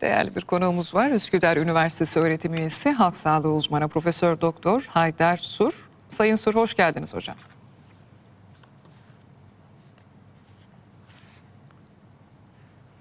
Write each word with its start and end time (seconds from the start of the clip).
Değerli 0.00 0.34
bir 0.34 0.40
konuğumuz 0.40 0.94
var. 0.94 1.10
Üsküdar 1.10 1.56
Üniversitesi 1.56 2.20
öğretim 2.20 2.54
üyesi, 2.54 2.90
halk 2.90 3.16
sağlığı 3.16 3.52
uzmanı 3.52 3.88
Profesör 3.88 4.40
Doktor 4.40 4.86
Haydar 4.88 5.36
Sur. 5.36 5.88
Sayın 6.08 6.34
Sur 6.34 6.54
hoş 6.54 6.74
geldiniz 6.74 7.14
hocam. 7.14 7.36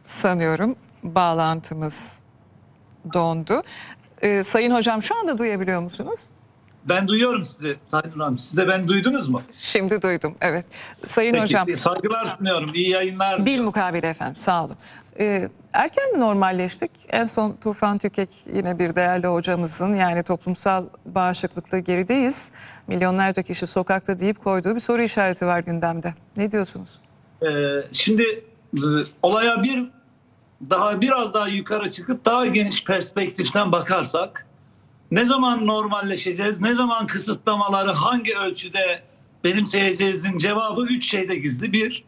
Sanıyorum 0.04 0.76
bağlantımız 1.04 2.20
dondu. 3.14 3.64
Ee, 4.22 4.44
sayın 4.44 4.76
hocam 4.76 5.04
şu 5.04 5.20
anda 5.20 5.38
duyabiliyor 5.38 5.82
musunuz? 5.82 6.30
Ben 6.90 7.08
duyuyorum 7.08 7.46
sizi 7.46 7.78
Sayın 7.84 8.12
Hanım. 8.20 8.38
Siz 8.38 8.58
de 8.58 8.68
beni 8.68 8.88
duydunuz 8.88 9.30
mu? 9.30 9.42
Şimdi 9.58 10.02
duydum. 10.02 10.36
Evet. 10.42 10.66
Sayın 11.06 11.32
Peki, 11.34 11.44
hocam. 11.44 11.68
saygılar 11.78 12.26
sunuyorum. 12.26 12.70
İyi 12.74 12.90
yayınlar. 12.90 13.46
Bil 13.46 13.62
mukabele 13.62 14.10
efendim 14.10 14.38
sağ 14.38 14.66
olun. 14.66 14.76
Ee, 15.20 15.50
erken 15.74 16.14
mi 16.14 16.20
normalleştik? 16.20 16.92
En 17.10 17.24
son 17.24 17.58
Tufan 17.64 17.98
Tükek 17.98 18.30
yine 18.54 18.80
bir 18.80 18.96
değerli 18.96 19.28
hocamızın 19.28 19.96
yani 19.96 20.24
toplumsal 20.24 20.86
bağışıklıkta 21.06 21.80
gerideyiz. 21.80 22.52
Milyonlarca 22.88 23.42
kişi 23.44 23.68
sokakta 23.68 24.20
deyip 24.20 24.44
koyduğu 24.44 24.76
bir 24.76 24.80
soru 24.80 25.02
işareti 25.02 25.46
var 25.46 25.60
gündemde. 25.60 26.14
Ne 26.38 26.52
diyorsunuz? 26.52 27.00
Ee, 27.42 27.48
şimdi 27.92 28.24
e, 28.76 28.82
olaya 29.24 29.64
bir 29.64 29.90
daha 30.70 31.02
biraz 31.02 31.34
daha 31.34 31.48
yukarı 31.48 31.92
çıkıp 31.92 32.26
daha 32.26 32.46
geniş 32.46 32.84
perspektiften 32.84 33.72
bakarsak 33.72 34.47
ne 35.12 35.26
zaman 35.26 35.68
normalleşeceğiz, 35.68 36.62
ne 36.62 36.74
zaman 36.74 37.08
kısıtlamaları 37.08 37.92
hangi 37.92 38.38
ölçüde 38.38 39.04
benimseyeceğizin 39.44 40.38
cevabı 40.38 40.82
üç 40.82 41.10
şeyde 41.10 41.36
gizli. 41.36 41.74
Bir, 41.74 42.04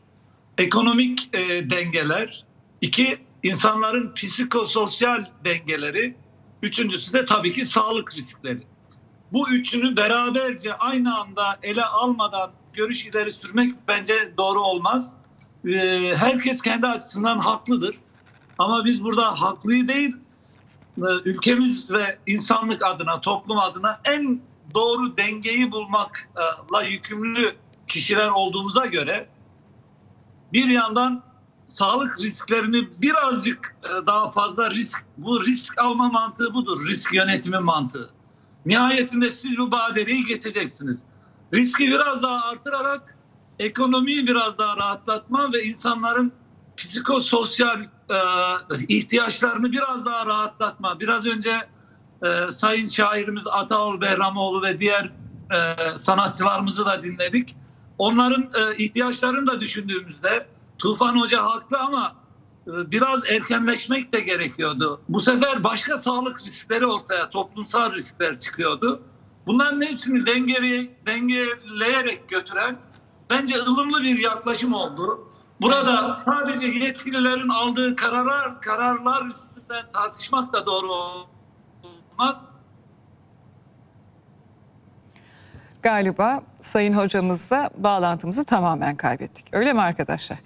ekonomik 0.57 1.29
e, 1.33 1.69
dengeler. 1.69 2.45
iki 2.81 3.17
insanların 3.43 4.13
psikososyal 4.13 5.25
dengeleri. 5.45 6.15
Üçüncüsü 6.61 7.13
de 7.13 7.25
tabii 7.25 7.51
ki 7.51 7.65
sağlık 7.65 8.15
riskleri. 8.15 8.61
Bu 9.33 9.49
üçünü 9.49 9.95
beraberce 9.95 10.73
aynı 10.73 11.19
anda 11.19 11.59
ele 11.63 11.85
almadan 11.85 12.51
görüş 12.73 13.05
ileri 13.05 13.31
sürmek 13.31 13.75
bence 13.87 14.33
doğru 14.37 14.59
olmaz. 14.59 15.13
Ee, 15.65 16.13
herkes 16.17 16.61
kendi 16.61 16.87
açısından 16.87 17.39
haklıdır. 17.39 17.95
Ama 18.57 18.85
biz 18.85 19.03
burada 19.03 19.41
haklıyı 19.41 19.87
değil, 19.87 20.09
e, 20.09 20.28
ülkemiz 21.25 21.91
ve 21.91 22.19
insanlık 22.27 22.85
adına, 22.85 23.21
toplum 23.21 23.59
adına 23.59 24.01
en 24.05 24.41
doğru 24.73 25.17
dengeyi 25.17 25.71
bulmakla 25.71 26.83
yükümlü 26.83 27.55
kişiler 27.87 28.29
olduğumuza 28.29 28.85
göre 28.85 29.29
bir 30.53 30.69
yandan 30.69 31.23
sağlık 31.65 32.19
risklerini 32.19 33.01
birazcık 33.01 33.75
e, 33.83 34.07
daha 34.07 34.31
fazla 34.31 34.71
risk, 34.71 35.05
bu 35.17 35.45
risk 35.45 35.77
alma 35.77 36.09
mantığı 36.09 36.53
budur, 36.53 36.87
risk 36.87 37.13
yönetimi 37.13 37.59
mantığı. 37.59 38.09
Nihayetinde 38.65 39.29
siz 39.29 39.57
bu 39.57 39.71
badireyi 39.71 40.25
geçeceksiniz. 40.25 40.99
Riski 41.53 41.87
biraz 41.87 42.23
daha 42.23 42.45
artırarak 42.45 43.17
ekonomiyi 43.59 44.27
biraz 44.27 44.57
daha 44.57 44.77
rahatlatma 44.77 45.53
ve 45.53 45.63
insanların 45.63 46.31
psikososyal 46.79 47.81
e, 48.09 48.17
ihtiyaçlarını 48.87 49.71
biraz 49.71 50.05
daha 50.05 50.25
rahatlatma. 50.25 50.99
Biraz 50.99 51.25
önce 51.25 51.51
e, 52.23 52.51
Sayın 52.51 52.87
şairimiz 52.87 53.47
Ataol 53.47 54.01
Behramoğlu 54.01 54.61
ve 54.61 54.79
diğer 54.79 55.11
e, 55.51 55.75
sanatçılarımızı 55.97 56.85
da 56.85 57.03
dinledik. 57.03 57.55
Onların 57.97 58.43
e, 58.43 58.83
ihtiyaçlarını 58.83 59.47
da 59.47 59.61
düşündüğümüzde 59.61 60.47
Tufan 60.77 61.19
Hoca 61.19 61.43
haklı 61.43 61.79
ama 61.79 62.15
e, 62.67 62.91
biraz 62.91 63.31
erkenleşmek 63.31 64.13
de 64.13 64.19
gerekiyordu. 64.19 65.01
Bu 65.09 65.19
sefer 65.19 65.63
başka 65.63 65.97
sağlık 65.97 66.41
riskleri 66.41 66.85
ortaya, 66.85 67.29
toplumsal 67.29 67.93
riskler 67.93 68.39
çıkıyordu. 68.39 69.01
Bunların 69.47 69.81
hepsini 69.81 70.25
dengeli, 70.25 70.91
dengeleyerek 71.05 72.29
götüren 72.29 72.79
bence 73.29 73.57
ılımlı 73.57 74.03
bir 74.03 74.19
yaklaşım 74.19 74.73
oldu. 74.73 75.28
Burada 75.61 76.15
sadece 76.15 76.67
yetkililerin 76.67 77.49
aldığı 77.49 77.95
kararlar, 77.95 78.61
kararlar 78.61 79.25
üstünden 79.25 79.89
tartışmak 79.93 80.53
da 80.53 80.65
doğru 80.65 80.91
olmaz. 80.91 82.43
Galiba 85.81 86.41
Sayın 86.61 86.93
hocamızla 86.93 87.69
bağlantımızı 87.77 88.45
tamamen 88.45 88.95
kaybettik. 88.95 89.45
Öyle 89.51 89.73
mi 89.73 89.81
arkadaşlar? 89.81 90.37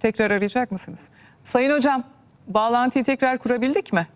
Tekrar 0.00 0.30
arayacak 0.30 0.72
mısınız? 0.72 1.08
Sayın 1.42 1.70
hocam 1.76 2.04
bağlantıyı 2.46 3.04
tekrar 3.04 3.38
kurabildik 3.38 3.92
mi? 3.92 4.06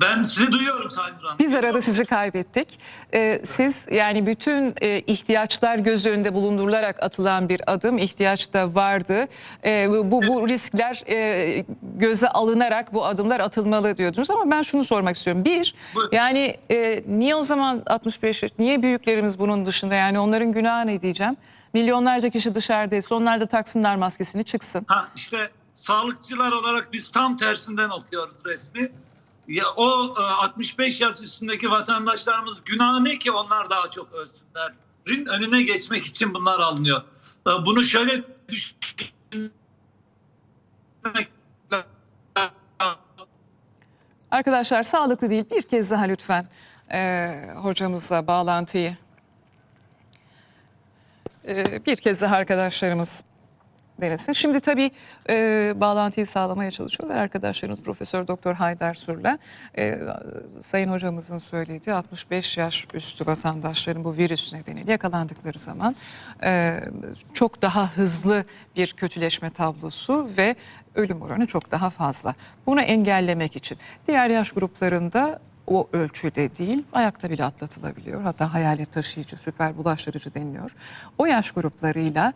Ben 0.00 0.22
sizi 0.22 0.52
duyuyorum 0.52 0.90
Sayın 0.90 1.14
Duran. 1.20 1.38
Biz 1.38 1.54
arada 1.54 1.80
sizi 1.80 2.04
kaybettik. 2.04 2.78
Ee, 3.14 3.40
siz 3.44 3.86
yani 3.90 4.26
bütün 4.26 4.74
e, 4.80 5.00
ihtiyaçlar 5.00 5.78
göz 5.78 6.06
önünde 6.06 6.34
bulundurularak 6.34 7.02
atılan 7.02 7.48
bir 7.48 7.60
adım 7.66 7.98
ihtiyaç 7.98 8.52
da 8.52 8.74
vardı. 8.74 9.28
Ee, 9.64 9.90
bu, 9.90 10.22
bu 10.22 10.48
riskler 10.48 11.02
e, 11.08 11.64
göze 11.82 12.28
alınarak 12.28 12.94
bu 12.94 13.06
adımlar 13.06 13.40
atılmalı 13.40 13.98
diyordunuz 13.98 14.30
ama 14.30 14.50
ben 14.50 14.62
şunu 14.62 14.84
sormak 14.84 15.16
istiyorum. 15.16 15.44
Bir 15.44 15.74
Buyurun. 15.94 16.16
yani 16.16 16.56
e, 16.70 17.04
niye 17.06 17.34
o 17.34 17.42
zaman 17.42 17.82
65 17.86 18.42
yaş 18.42 18.52
niye 18.58 18.82
büyüklerimiz 18.82 19.38
bunun 19.38 19.66
dışında 19.66 19.94
yani 19.94 20.18
onların 20.18 20.52
günahı 20.52 20.86
ne 20.86 21.02
diyeceğim? 21.02 21.36
Milyonlarca 21.74 22.30
kişi 22.30 22.54
dışarıdaysa 22.54 23.14
onlar 23.14 23.40
da 23.40 23.46
taksınlar 23.46 23.96
maskesini 23.96 24.44
çıksın. 24.44 24.84
Ha 24.88 25.08
işte 25.16 25.50
sağlıkçılar 25.74 26.52
olarak 26.52 26.92
biz 26.92 27.10
tam 27.12 27.36
tersinden 27.36 27.88
okuyoruz 27.88 28.36
resmi. 28.46 28.92
Ya 29.48 29.64
o 29.76 30.14
e, 30.20 30.22
65 30.22 31.00
yaş 31.00 31.22
üstündeki 31.22 31.70
vatandaşlarımız 31.70 32.58
günahı 32.64 33.04
ne 33.04 33.18
ki 33.18 33.32
onlar 33.32 33.70
daha 33.70 33.90
çok 33.90 34.12
ölsünlerin 34.12 35.26
önüne 35.26 35.62
geçmek 35.62 36.04
için 36.06 36.34
bunlar 36.34 36.60
alınıyor. 36.60 37.02
E, 37.46 37.50
Bunu 37.66 37.84
şöyle 37.84 38.24
düşünmek 38.48 39.12
Arkadaşlar 44.30 44.82
sağlıklı 44.82 45.30
değil. 45.30 45.44
Bir 45.50 45.62
kez 45.62 45.90
daha 45.90 46.04
lütfen 46.04 46.46
e, 46.92 47.30
hocamızla 47.56 48.26
bağlantıyı. 48.26 48.96
E, 51.48 51.86
bir 51.86 51.96
kez 51.96 52.22
daha 52.22 52.36
arkadaşlarımız 52.36 53.24
denesin. 54.00 54.32
Şimdi 54.32 54.60
tabii 54.60 54.90
e, 55.28 55.72
bağlantıyı 55.76 56.26
sağlamaya 56.26 56.70
çalışıyorlar 56.70 57.16
arkadaşlarımız 57.16 57.80
Profesör 57.80 58.26
Doktor 58.28 58.54
Haydar 58.54 58.94
Sur'la. 58.94 59.38
E, 59.78 59.98
Sayın 60.60 60.88
hocamızın 60.88 61.38
söylediği 61.38 61.94
65 61.94 62.58
yaş 62.58 62.86
üstü 62.94 63.26
vatandaşların 63.26 64.04
bu 64.04 64.16
virüs 64.16 64.52
nedeniyle 64.52 64.92
yakalandıkları 64.92 65.58
zaman 65.58 65.96
e, 66.42 66.80
çok 67.34 67.62
daha 67.62 67.96
hızlı 67.96 68.44
bir 68.76 68.92
kötüleşme 68.92 69.50
tablosu 69.50 70.30
ve 70.36 70.56
ölüm 70.94 71.22
oranı 71.22 71.46
çok 71.46 71.70
daha 71.70 71.90
fazla. 71.90 72.34
Bunu 72.66 72.80
engellemek 72.80 73.56
için 73.56 73.78
diğer 74.08 74.30
yaş 74.30 74.52
gruplarında 74.52 75.40
o 75.66 75.88
ölçüde 75.92 76.56
değil, 76.56 76.84
ayakta 76.92 77.30
bile 77.30 77.44
atlatılabiliyor. 77.44 78.22
Hatta 78.22 78.54
hayalet 78.54 78.92
taşıyıcı, 78.92 79.36
süper 79.36 79.76
bulaştırıcı 79.76 80.34
deniliyor. 80.34 80.74
O 81.18 81.26
yaş 81.26 81.50
gruplarıyla 81.50 82.32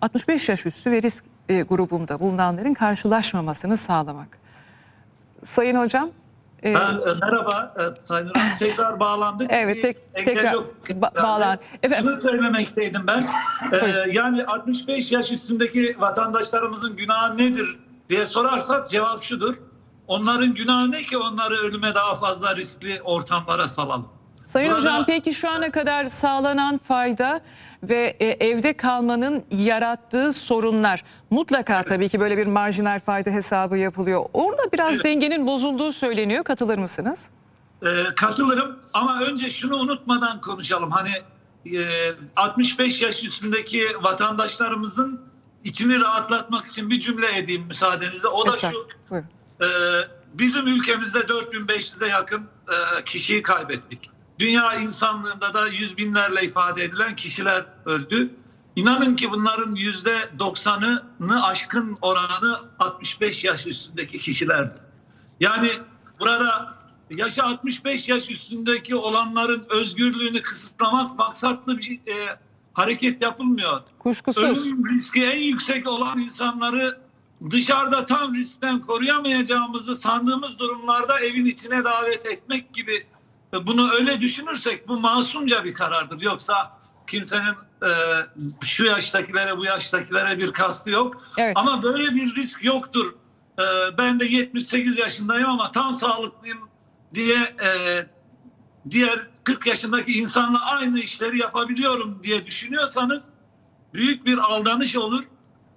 65 0.00 0.48
yaş 0.48 0.66
üstü 0.66 0.90
ve 0.92 1.02
risk 1.02 1.24
e, 1.48 1.62
grubunda 1.62 2.20
bulunanların 2.20 2.74
karşılaşmamasını 2.74 3.76
sağlamak. 3.76 4.38
Sayın 5.42 5.76
hocam, 5.76 6.10
e, 6.64 6.74
Ben, 6.74 6.80
e, 6.94 7.14
merhaba 7.20 7.74
e, 7.78 8.00
Sayın 8.00 8.26
Hanım. 8.26 8.48
Tekrar 8.58 9.00
bağlandık. 9.00 9.46
Evet, 9.50 9.82
tek- 9.82 10.14
tekrar 10.14 10.52
yok. 10.52 10.74
ba- 10.88 11.22
bağlan. 11.22 11.58
Efendim? 11.82 12.10
Şunu 12.10 12.20
söylemekteydim 12.20 13.06
ben. 13.06 13.26
E, 13.72 14.10
yani 14.12 14.44
65 14.44 15.12
yaş 15.12 15.32
üstündeki 15.32 15.96
vatandaşlarımızın 15.98 16.96
günahı 16.96 17.38
nedir 17.38 17.78
diye 18.10 18.26
sorarsak 18.26 18.88
cevap 18.90 19.20
şudur. 19.22 19.54
Onların 20.06 20.54
günahı 20.54 20.92
ne 20.92 21.02
ki 21.02 21.18
onları 21.18 21.54
ölüme 21.54 21.94
daha 21.94 22.14
fazla 22.14 22.56
riskli 22.56 23.00
ortamlara 23.04 23.66
salalım. 23.66 24.08
Sayın 24.44 24.68
Burada- 24.70 24.80
hocam 24.80 25.04
peki 25.06 25.32
şu 25.34 25.50
ana 25.50 25.70
kadar 25.70 26.04
sağlanan 26.08 26.78
fayda 26.78 27.40
ve 27.82 28.16
e, 28.20 28.26
evde 28.26 28.72
kalmanın 28.72 29.44
yarattığı 29.50 30.32
sorunlar 30.32 31.04
mutlaka 31.30 31.82
tabii 31.82 32.08
ki 32.08 32.20
böyle 32.20 32.36
bir 32.36 32.46
marjinal 32.46 33.00
fayda 33.00 33.30
hesabı 33.30 33.76
yapılıyor. 33.78 34.24
Orada 34.32 34.62
biraz 34.72 34.94
Evet. 34.94 35.04
dengenin 35.04 35.46
bozulduğu 35.46 35.92
söyleniyor. 35.92 36.44
Katılır 36.44 36.78
mısınız? 36.78 37.30
E, 37.82 37.88
katılırım 38.16 38.78
ama 38.92 39.20
önce 39.20 39.50
şunu 39.50 39.76
unutmadan 39.76 40.40
konuşalım. 40.40 40.90
Hani 40.90 41.10
e, 41.78 42.12
65 42.36 43.02
yaş 43.02 43.24
üstündeki 43.24 43.84
vatandaşlarımızın 44.02 45.20
içini 45.64 46.00
rahatlatmak 46.00 46.66
için 46.66 46.90
bir 46.90 47.00
cümle 47.00 47.38
edeyim 47.38 47.62
müsaadenizle. 47.68 48.28
O 48.28 48.46
da 48.46 48.52
Eser, 48.52 48.70
şu. 48.72 48.88
buyurun. 49.10 49.28
Ee, 49.62 49.66
bizim 50.34 50.66
ülkemizde 50.66 51.18
4500'e 51.18 52.08
yakın 52.08 52.40
e, 52.40 53.04
kişiyi 53.04 53.42
kaybettik. 53.42 54.10
Dünya 54.38 54.74
insanlığında 54.74 55.54
da 55.54 55.66
yüz 55.68 55.98
binlerle 55.98 56.42
ifade 56.42 56.84
edilen 56.84 57.16
kişiler 57.16 57.64
öldü. 57.86 58.30
İnanın 58.76 59.16
ki 59.16 59.30
bunların 59.30 59.74
yüzde 59.74 60.14
90'ını 60.38 61.42
aşkın 61.42 61.98
oranı 62.02 62.58
65 62.78 63.44
yaş 63.44 63.66
üstündeki 63.66 64.18
kişilerdi. 64.18 64.80
Yani 65.40 65.68
burada 66.20 66.76
yaşı 67.10 67.42
65 67.42 68.08
yaş 68.08 68.30
üstündeki 68.30 68.96
olanların 68.96 69.66
özgürlüğünü 69.70 70.42
kısıtlamak 70.42 71.18
maksatlı 71.18 71.78
bir 71.78 71.92
e, 71.92 72.38
hareket 72.72 73.22
yapılmıyor. 73.22 73.80
Kuşkusuz. 73.98 74.66
Ölüm 74.66 74.88
riski 74.88 75.24
en 75.24 75.40
yüksek 75.40 75.88
olan 75.88 76.18
insanları 76.18 76.98
dışarıda 77.50 78.06
tam 78.06 78.34
riskten 78.34 78.80
koruyamayacağımızı 78.80 79.96
sandığımız 79.96 80.58
durumlarda 80.58 81.20
evin 81.20 81.44
içine 81.44 81.84
davet 81.84 82.26
etmek 82.26 82.72
gibi 82.72 83.06
bunu 83.52 83.92
öyle 83.92 84.20
düşünürsek 84.20 84.88
bu 84.88 85.00
masumca 85.00 85.64
bir 85.64 85.74
karardır. 85.74 86.20
Yoksa 86.20 86.78
kimsenin 87.06 87.54
e, 87.82 87.90
şu 88.64 88.84
yaştakilere 88.84 89.56
bu 89.56 89.64
yaştakilere 89.64 90.38
bir 90.38 90.52
kastı 90.52 90.90
yok. 90.90 91.22
Evet. 91.38 91.52
Ama 91.56 91.82
böyle 91.82 92.14
bir 92.14 92.34
risk 92.34 92.64
yoktur. 92.64 93.14
E, 93.58 93.64
ben 93.98 94.20
de 94.20 94.24
78 94.24 94.98
yaşındayım 94.98 95.48
ama 95.48 95.70
tam 95.70 95.94
sağlıklıyım 95.94 96.68
diye 97.14 97.36
e, 97.36 98.06
diğer 98.90 99.26
40 99.44 99.66
yaşındaki 99.66 100.12
insanla 100.12 100.66
aynı 100.66 100.98
işleri 100.98 101.38
yapabiliyorum 101.38 102.20
diye 102.22 102.46
düşünüyorsanız 102.46 103.30
büyük 103.94 104.26
bir 104.26 104.38
aldanış 104.38 104.96
olur. 104.96 105.24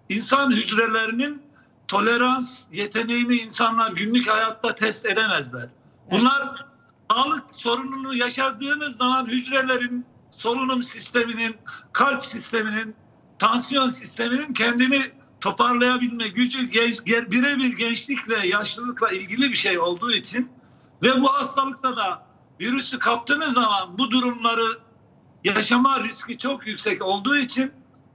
İnsan 0.10 0.52
hücrelerinin 0.52 1.42
tolerans 1.88 2.66
yeteneğini 2.72 3.36
insanlar 3.36 3.92
günlük 3.92 4.28
hayatta 4.28 4.76
test 4.76 5.06
edemezler. 5.06 5.70
Bunlar 6.12 6.69
sağlık 7.12 7.44
sorununu 7.52 8.14
yaşadığınız 8.14 8.98
zaman 8.98 9.26
hücrelerin 9.26 10.06
solunum 10.32 10.84
sisteminin, 10.84 11.56
kalp 11.94 12.26
sisteminin, 12.26 12.96
tansiyon 13.40 13.90
sisteminin 13.90 14.54
kendini 14.54 15.02
toparlayabilme 15.42 16.28
gücü 16.28 16.68
genç, 16.68 17.06
birebir 17.06 17.78
gençlikle, 17.78 18.48
yaşlılıkla 18.48 19.12
ilgili 19.12 19.50
bir 19.50 19.56
şey 19.56 19.80
olduğu 19.80 20.12
için 20.12 20.52
ve 21.04 21.22
bu 21.22 21.34
hastalıkta 21.34 21.98
da 21.98 22.26
virüsü 22.60 23.00
kaptığınız 23.00 23.54
zaman 23.54 23.98
bu 23.98 24.12
durumları 24.12 24.80
yaşama 25.44 26.04
riski 26.04 26.38
çok 26.38 26.68
yüksek 26.68 27.02
olduğu 27.02 27.38
için 27.38 27.72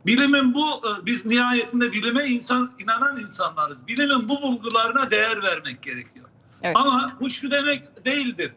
bilimin 0.06 0.54
bu 0.54 0.66
e, 0.66 1.06
biz 1.06 1.26
nihayetinde 1.26 1.92
bilime 1.92 2.24
insan 2.24 2.72
inanan 2.78 3.16
insanlarız. 3.16 3.86
Bilimin 3.86 4.28
bu 4.28 4.42
bulgularına 4.42 5.10
değer 5.10 5.42
vermek 5.42 5.82
gerekiyor. 5.82 6.28
Evet. 6.62 6.76
Ama 6.76 7.12
bu 7.20 7.30
şu 7.30 7.50
demek 7.50 8.06
değildir. 8.06 8.52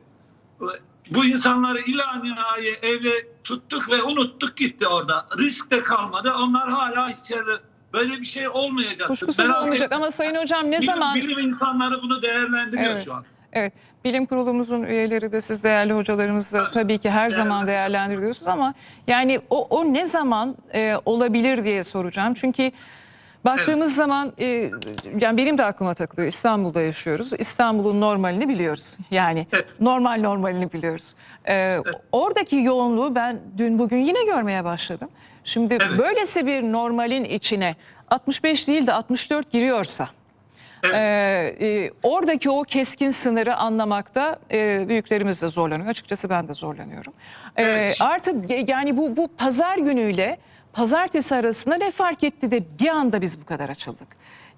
Bu 1.13 1.25
insanları 1.25 1.79
ila 1.79 2.03
nihaye 2.23 2.71
evde 2.81 3.09
tuttuk 3.43 3.91
ve 3.91 4.03
unuttuk 4.03 4.57
gitti 4.57 4.87
orada. 4.87 5.25
Risk 5.37 5.71
de 5.71 5.83
kalmadı. 5.83 6.33
Onlar 6.37 6.69
hala 6.69 7.09
içeride. 7.09 7.51
Böyle 7.93 8.19
bir 8.19 8.25
şey 8.25 8.49
olmayacak. 8.49 9.07
Kuşkusuz 9.07 9.39
Merak 9.39 9.61
olmayacak 9.63 9.91
ama 9.91 10.11
Sayın 10.11 10.35
Hocam 10.35 10.65
ne 10.67 10.77
bilim, 10.77 10.81
zaman... 10.81 11.15
bilim 11.15 11.39
insanları 11.39 12.01
bunu 12.01 12.21
değerlendiriyor 12.21 12.87
Evet. 12.87 13.05
şu 13.05 13.13
an. 13.13 13.25
Evet, 13.53 13.73
bilim 14.05 14.25
kurulumuzun 14.25 14.83
üyeleri 14.83 15.31
de 15.31 15.41
siz 15.41 15.63
değerli 15.63 15.93
hocalarımız 15.93 16.53
da 16.53 16.71
tabii 16.71 16.97
ki 16.97 17.09
her 17.09 17.29
zaman 17.29 17.67
değerlendiriyorsunuz 17.67 18.47
ama 18.47 18.73
yani 19.07 19.41
o, 19.49 19.67
o 19.69 19.93
ne 19.93 20.05
zaman 20.05 20.55
e, 20.73 20.95
olabilir 21.05 21.63
diye 21.63 21.83
soracağım. 21.83 22.33
Çünkü 22.33 22.71
baktığımız 23.45 23.95
zaman 23.95 24.33
e, 24.39 24.45
yani 25.19 25.37
benim 25.37 25.57
de 25.57 25.65
aklıma 25.65 25.93
takılıyor. 25.93 26.27
İstanbul'da 26.27 26.81
yaşıyoruz. 26.81 27.31
İstanbul'un 27.39 28.01
normalini 28.01 28.49
biliyoruz. 28.49 28.97
Yani 29.11 29.47
Evet. 29.53 29.65
normal 29.79 30.21
normalini 30.21 30.73
biliyoruz. 30.73 31.13
E, 31.49 31.77
Oradaki 32.11 32.55
yoğunluğu 32.55 33.15
ben 33.15 33.39
dün 33.57 33.79
bugün 33.79 33.97
yine 33.97 34.25
görmeye 34.25 34.63
başladım. 34.63 35.09
Şimdi 35.43 35.73
Evet. 35.73 35.97
böylesi 35.97 36.45
bir 36.45 36.63
normalin 36.63 37.23
içine 37.23 37.75
65 38.09 38.67
değil 38.67 38.87
de 38.87 38.93
64 38.93 39.51
giriyorsa 39.51 40.07
Evet. 40.83 40.93
ee, 40.95 41.65
e, 41.67 41.91
oradaki 42.03 42.49
o 42.49 42.63
keskin 42.63 43.09
sınırı 43.09 43.55
anlamakta 43.55 44.39
e, 44.51 44.89
büyüklerimiz 44.89 45.41
de 45.41 45.47
zorlanıyor. 45.49 45.89
Açıkçası 45.89 46.29
ben 46.29 46.47
de 46.47 46.53
zorlanıyorum. 46.53 47.13
Evet. 47.55 47.97
Artık 48.01 48.69
yani 48.69 48.97
bu 48.97 49.17
bu 49.17 49.27
pazar 49.37 49.77
günüyle 49.77 50.37
pazartesi 50.77 51.35
arasında 51.35 51.75
ne 51.75 51.91
fark 51.91 52.23
etti 52.23 52.51
de 52.51 52.63
bir 52.79 52.87
anda 52.87 53.21
biz 53.21 53.41
bu 53.41 53.45
kadar 53.45 53.69
açıldık. 53.69 54.07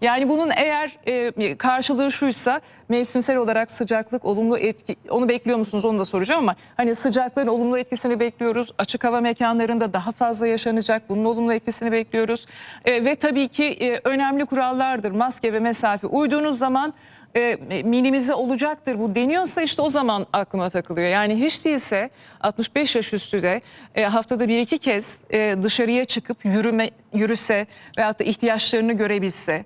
Yani 0.02 0.30
bunun 0.30 0.50
eğer 0.56 0.98
e, 1.06 1.58
karşılığı 1.58 2.12
şuysa 2.12 2.62
mevsimsel 2.90 3.38
olarak 3.38 3.72
sıcaklık 3.72 4.26
olumlu 4.26 4.58
etki 4.58 4.96
onu 5.10 5.30
bekliyor 5.30 5.58
musunuz 5.58 5.86
onu 5.86 6.00
da 6.00 6.06
soracağım 6.06 6.44
ama 6.44 6.56
hani 6.78 6.96
sıcaklığın 6.96 7.48
olumlu 7.48 7.78
etkisini 7.78 8.20
bekliyoruz. 8.20 8.74
Açık 8.78 9.04
hava 9.04 9.22
mekanlarında 9.22 9.94
daha 9.94 10.12
fazla 10.12 10.48
yaşanacak 10.48 11.10
bunun 11.10 11.26
olumlu 11.26 11.54
etkisini 11.54 11.92
bekliyoruz. 11.92 12.46
E, 12.86 13.06
ve 13.06 13.16
tabii 13.16 13.48
ki 13.48 13.66
e, 13.66 14.02
önemli 14.04 14.46
kurallardır 14.46 15.12
maske 15.12 15.54
ve 15.54 15.60
mesafe 15.60 16.08
uyduğunuz 16.08 16.60
zaman 16.60 16.94
e, 17.36 17.56
minimize 17.84 18.34
olacaktır. 18.34 19.00
Bu 19.00 19.16
deniyorsa 19.16 19.62
işte 19.62 19.82
o 19.82 19.90
zaman 19.90 20.26
aklıma 20.34 20.70
takılıyor. 20.70 21.08
Yani 21.08 21.46
hiç 21.46 21.66
değilse 21.66 22.10
65 22.42 22.96
yaş 22.96 23.14
üstü 23.14 23.42
de 23.42 23.62
e, 23.96 24.04
haftada 24.04 24.48
bir 24.48 24.60
iki 24.60 24.78
kez 24.78 25.22
e, 25.30 25.56
dışarıya 25.64 26.06
çıkıp 26.06 26.46
yürüme 26.46 26.92
yürüse 27.14 27.68
veyahut 27.98 28.20
da 28.20 28.24
ihtiyaçlarını 28.24 28.94
görebilse. 28.94 29.66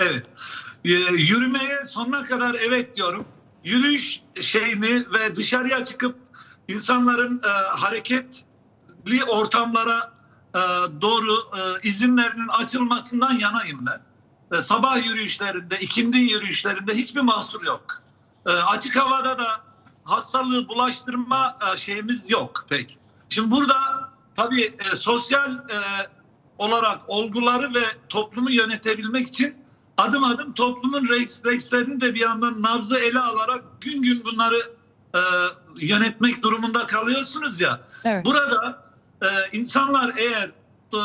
Evet. 0.00 0.26
Ee, 0.84 0.90
yürümeye 1.18 1.84
sonuna 1.84 2.22
kadar 2.22 2.56
evet 2.68 2.96
diyorum. 2.96 3.24
Yürüyüş 3.64 4.20
şeyini 4.40 4.94
ve 5.14 5.36
dışarıya 5.36 5.84
çıkıp 5.84 6.16
insanların 6.68 7.40
e, 7.44 7.48
hareketli 7.76 9.24
ortamlara 9.28 10.12
e, 10.54 10.58
doğru 11.02 11.32
e, 11.32 11.88
izinlerinin 11.88 12.48
açılmasından 12.48 13.32
yanayım 13.32 13.86
ben. 13.86 14.07
E, 14.52 14.62
sabah 14.62 15.06
yürüyüşlerinde, 15.06 15.80
ikindi 15.80 16.18
yürüyüşlerinde 16.18 16.94
hiçbir 16.94 17.20
mahsur 17.20 17.62
yok. 17.62 18.02
E, 18.46 18.50
açık 18.52 18.96
havada 18.96 19.38
da 19.38 19.60
hastalığı 20.04 20.68
bulaştırma 20.68 21.58
e, 21.72 21.76
şeyimiz 21.76 22.30
yok 22.30 22.66
pek. 22.68 22.98
Şimdi 23.28 23.50
burada 23.50 23.74
tabii 24.36 24.76
sosyal 24.94 25.58
olarak 26.58 27.00
olguları 27.08 27.74
ve 27.74 27.84
toplumu 28.08 28.50
yönetebilmek 28.50 29.26
için 29.26 29.56
adım 29.96 30.24
adım 30.24 30.52
toplumun 30.52 31.08
reflekslerini 31.08 32.00
de 32.00 32.14
bir 32.14 32.20
yandan 32.20 32.62
nabzı 32.62 32.98
ele 32.98 33.18
alarak 33.18 33.64
gün 33.80 34.02
gün 34.02 34.24
bunları 34.24 34.62
e, 35.14 35.20
yönetmek 35.76 36.42
durumunda 36.42 36.86
kalıyorsunuz 36.86 37.60
ya. 37.60 37.80
Evet. 38.04 38.24
Burada 38.26 38.82
e, 39.22 39.26
insanlar 39.52 40.14
eğer 40.16 40.50
e, 40.94 41.00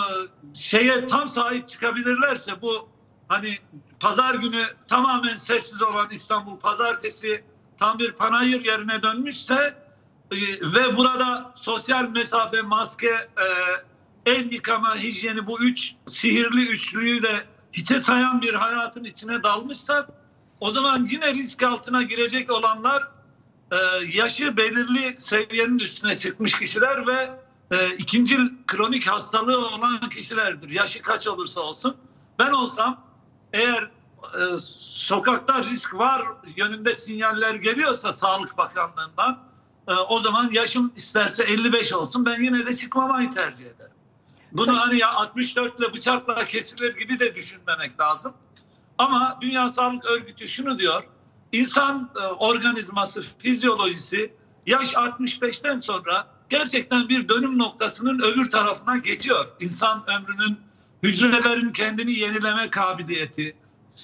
şeye 0.53 1.07
tam 1.07 1.27
sahip 1.27 1.67
çıkabilirlerse 1.67 2.61
bu 2.61 2.89
hani 3.33 3.57
pazar 3.99 4.35
günü 4.35 4.63
tamamen 4.87 5.35
sessiz 5.35 5.81
olan 5.81 6.07
İstanbul 6.11 6.59
pazartesi 6.59 7.43
tam 7.79 7.99
bir 7.99 8.11
panayır 8.11 8.65
yerine 8.65 9.03
dönmüşse 9.03 9.55
e, 10.31 10.37
ve 10.61 10.97
burada 10.97 11.51
sosyal 11.55 12.09
mesafe, 12.09 12.61
maske, 12.61 13.09
e, 13.09 13.47
el 14.25 14.51
yıkama, 14.51 14.95
hijyeni 14.95 15.47
bu 15.47 15.59
üç 15.59 15.95
sihirli 16.07 16.67
üçlüyü 16.67 17.23
de 17.23 17.45
hiçe 17.73 17.99
sayan 17.99 18.41
bir 18.41 18.53
hayatın 18.53 19.03
içine 19.03 19.43
dalmışsak 19.43 20.09
o 20.59 20.71
zaman 20.71 21.07
yine 21.11 21.33
risk 21.33 21.63
altına 21.63 22.03
girecek 22.03 22.51
olanlar 22.51 23.07
e, 23.71 23.77
yaşı 24.13 24.57
belirli 24.57 25.15
seviyenin 25.17 25.79
üstüne 25.79 26.17
çıkmış 26.17 26.59
kişiler 26.59 27.07
ve 27.07 27.39
e, 27.71 27.95
ikinci 27.95 28.37
kronik 28.67 29.07
hastalığı 29.07 29.67
olan 29.67 29.99
kişilerdir. 29.99 30.69
Yaşı 30.69 31.01
kaç 31.01 31.27
olursa 31.27 31.61
olsun. 31.61 31.97
Ben 32.39 32.51
olsam 32.51 33.12
eğer 33.53 33.91
e, 34.23 34.57
sokakta 34.83 35.63
risk 35.63 35.93
var 35.93 36.21
yönünde 36.57 36.93
sinyaller 36.93 37.55
geliyorsa 37.55 38.13
Sağlık 38.13 38.57
Bakanlığı'ndan 38.57 39.39
e, 39.87 39.93
o 39.93 40.19
zaman 40.19 40.49
yaşım 40.51 40.93
isterse 40.95 41.43
55 41.43 41.93
olsun 41.93 42.25
ben 42.25 42.41
yine 42.41 42.65
de 42.65 42.73
çıkmamayı 42.73 43.31
tercih 43.31 43.65
ederim. 43.65 43.91
Bunu 44.51 44.65
Sen- 44.65 44.73
hani 44.73 44.97
ya 44.97 45.11
64 45.13 45.79
ile 45.79 45.93
bıçakla 45.93 46.43
kesilir 46.43 46.97
gibi 46.97 47.19
de 47.19 47.35
düşünmemek 47.35 47.99
lazım. 47.99 48.33
Ama 48.97 49.37
Dünya 49.41 49.69
Sağlık 49.69 50.05
Örgütü 50.05 50.47
şunu 50.47 50.79
diyor. 50.79 51.03
İnsan 51.51 52.11
e, 52.21 52.25
organizması, 52.27 53.23
fizyolojisi 53.37 54.33
yaş 54.65 54.93
65'ten 54.93 55.77
sonra 55.77 56.27
gerçekten 56.49 57.09
bir 57.09 57.29
dönüm 57.29 57.57
noktasının 57.57 58.19
öbür 58.19 58.49
tarafına 58.49 58.97
geçiyor. 58.97 59.45
İnsan 59.59 60.03
ömrünün 60.09 60.59
hücrelerin 61.03 61.71
kendini 61.71 62.11
yenileme 62.11 62.69
kabiliyeti, 62.69 63.55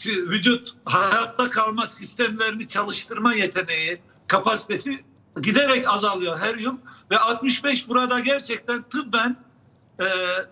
vücut 0.07 0.69
hayatta 0.85 1.49
kalma 1.49 1.85
sistemlerini 1.85 2.67
çalıştırma 2.67 3.33
yeteneği, 3.33 4.01
kapasitesi 4.27 5.03
giderek 5.41 5.89
azalıyor 5.93 6.39
her 6.39 6.55
yıl 6.55 6.77
ve 7.11 7.17
65 7.19 7.89
burada 7.89 8.19
gerçekten 8.19 8.81
tıbben 8.81 9.35
e, 9.99 10.05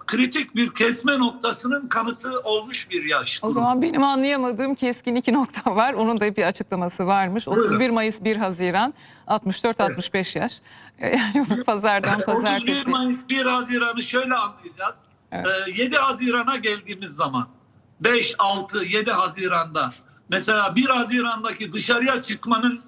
kritik 0.07 0.55
bir 0.55 0.73
kesme 0.73 1.19
noktasının 1.19 1.87
kanıtı 1.87 2.39
olmuş 2.39 2.89
bir 2.89 3.03
yaş. 3.03 3.39
O 3.43 3.49
zaman 3.49 3.81
benim 3.81 4.03
anlayamadığım 4.03 4.75
keskin 4.75 5.15
iki 5.15 5.33
nokta 5.33 5.75
var. 5.75 5.93
Onun 5.93 6.19
da 6.19 6.35
bir 6.35 6.43
açıklaması 6.43 7.07
varmış. 7.07 7.47
Buyurun. 7.47 7.67
31 7.67 7.89
Mayıs 7.89 8.23
1 8.23 8.35
Haziran 8.35 8.93
64-65 9.27 10.39
yaş. 10.39 10.53
Yani 11.01 11.63
pazardan 11.63 12.13
31 12.19 12.25
pazartesi. 12.25 12.89
Mayıs 12.89 13.29
1 13.29 13.45
Haziran'ı 13.45 14.03
şöyle 14.03 14.35
anlayacağız. 14.35 14.97
Evet. 15.31 15.47
Ee, 15.67 15.81
7 15.81 15.97
Haziran'a 15.97 16.55
geldiğimiz 16.55 17.09
zaman 17.09 17.47
5, 17.99 18.35
6, 18.39 18.85
7 18.85 19.11
Haziran'da 19.11 19.93
mesela 20.29 20.75
1 20.75 20.85
Haziran'daki 20.85 21.73
dışarıya 21.73 22.21
çıkmanın 22.21 22.81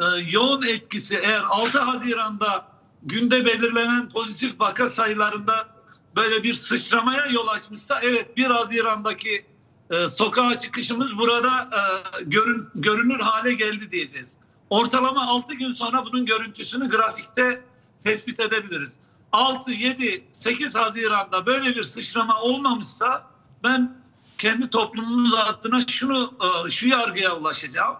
e, 0.00 0.04
yoğun 0.30 0.62
etkisi 0.62 1.16
eğer 1.16 1.42
6 1.48 1.78
Haziran'da 1.78 2.66
günde 3.02 3.44
belirlenen 3.44 4.08
pozitif 4.08 4.60
vaka 4.60 4.90
sayılarında 4.90 5.68
böyle 6.16 6.42
bir 6.42 6.54
sıçramaya 6.54 7.26
yol 7.26 7.46
açmışsa 7.46 8.00
evet 8.02 8.36
1 8.36 8.44
Haziran'daki 8.44 9.46
e, 9.90 10.08
sokağa 10.08 10.58
çıkışımız 10.58 11.18
burada 11.18 11.70
e, 11.72 12.22
görün, 12.22 12.68
görünür 12.74 13.20
hale 13.20 13.52
geldi 13.52 13.92
diyeceğiz. 13.92 14.36
Ortalama 14.70 15.26
6 15.26 15.54
gün 15.54 15.72
sonra 15.72 16.04
bunun 16.04 16.26
görüntüsünü 16.26 16.88
grafikte 16.88 17.62
tespit 18.04 18.40
edebiliriz. 18.40 18.98
6, 19.32 19.72
7, 19.72 20.28
8 20.32 20.76
Haziran'da 20.76 21.46
böyle 21.46 21.76
bir 21.76 21.82
sıçrama 21.82 22.40
olmamışsa 22.40 23.26
ben 23.64 23.96
kendi 24.38 24.70
toplumumuz 24.70 25.34
adına 25.34 25.80
şunu 25.86 26.34
e, 26.66 26.70
şu 26.70 26.88
yargıya 26.88 27.36
ulaşacağım. 27.36 27.96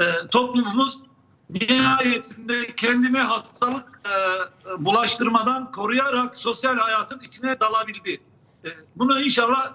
E, 0.00 0.04
toplumumuz 0.30 1.02
nihayetinde 1.50 2.74
kendini 2.74 3.18
hastalık 3.18 4.00
e, 4.06 4.14
bulaştırmadan 4.84 5.72
koruyarak 5.72 6.36
sosyal 6.36 6.76
hayatın 6.78 7.20
içine 7.20 7.60
dalabildi. 7.60 8.20
Bunu 8.96 9.20
inşallah 9.20 9.74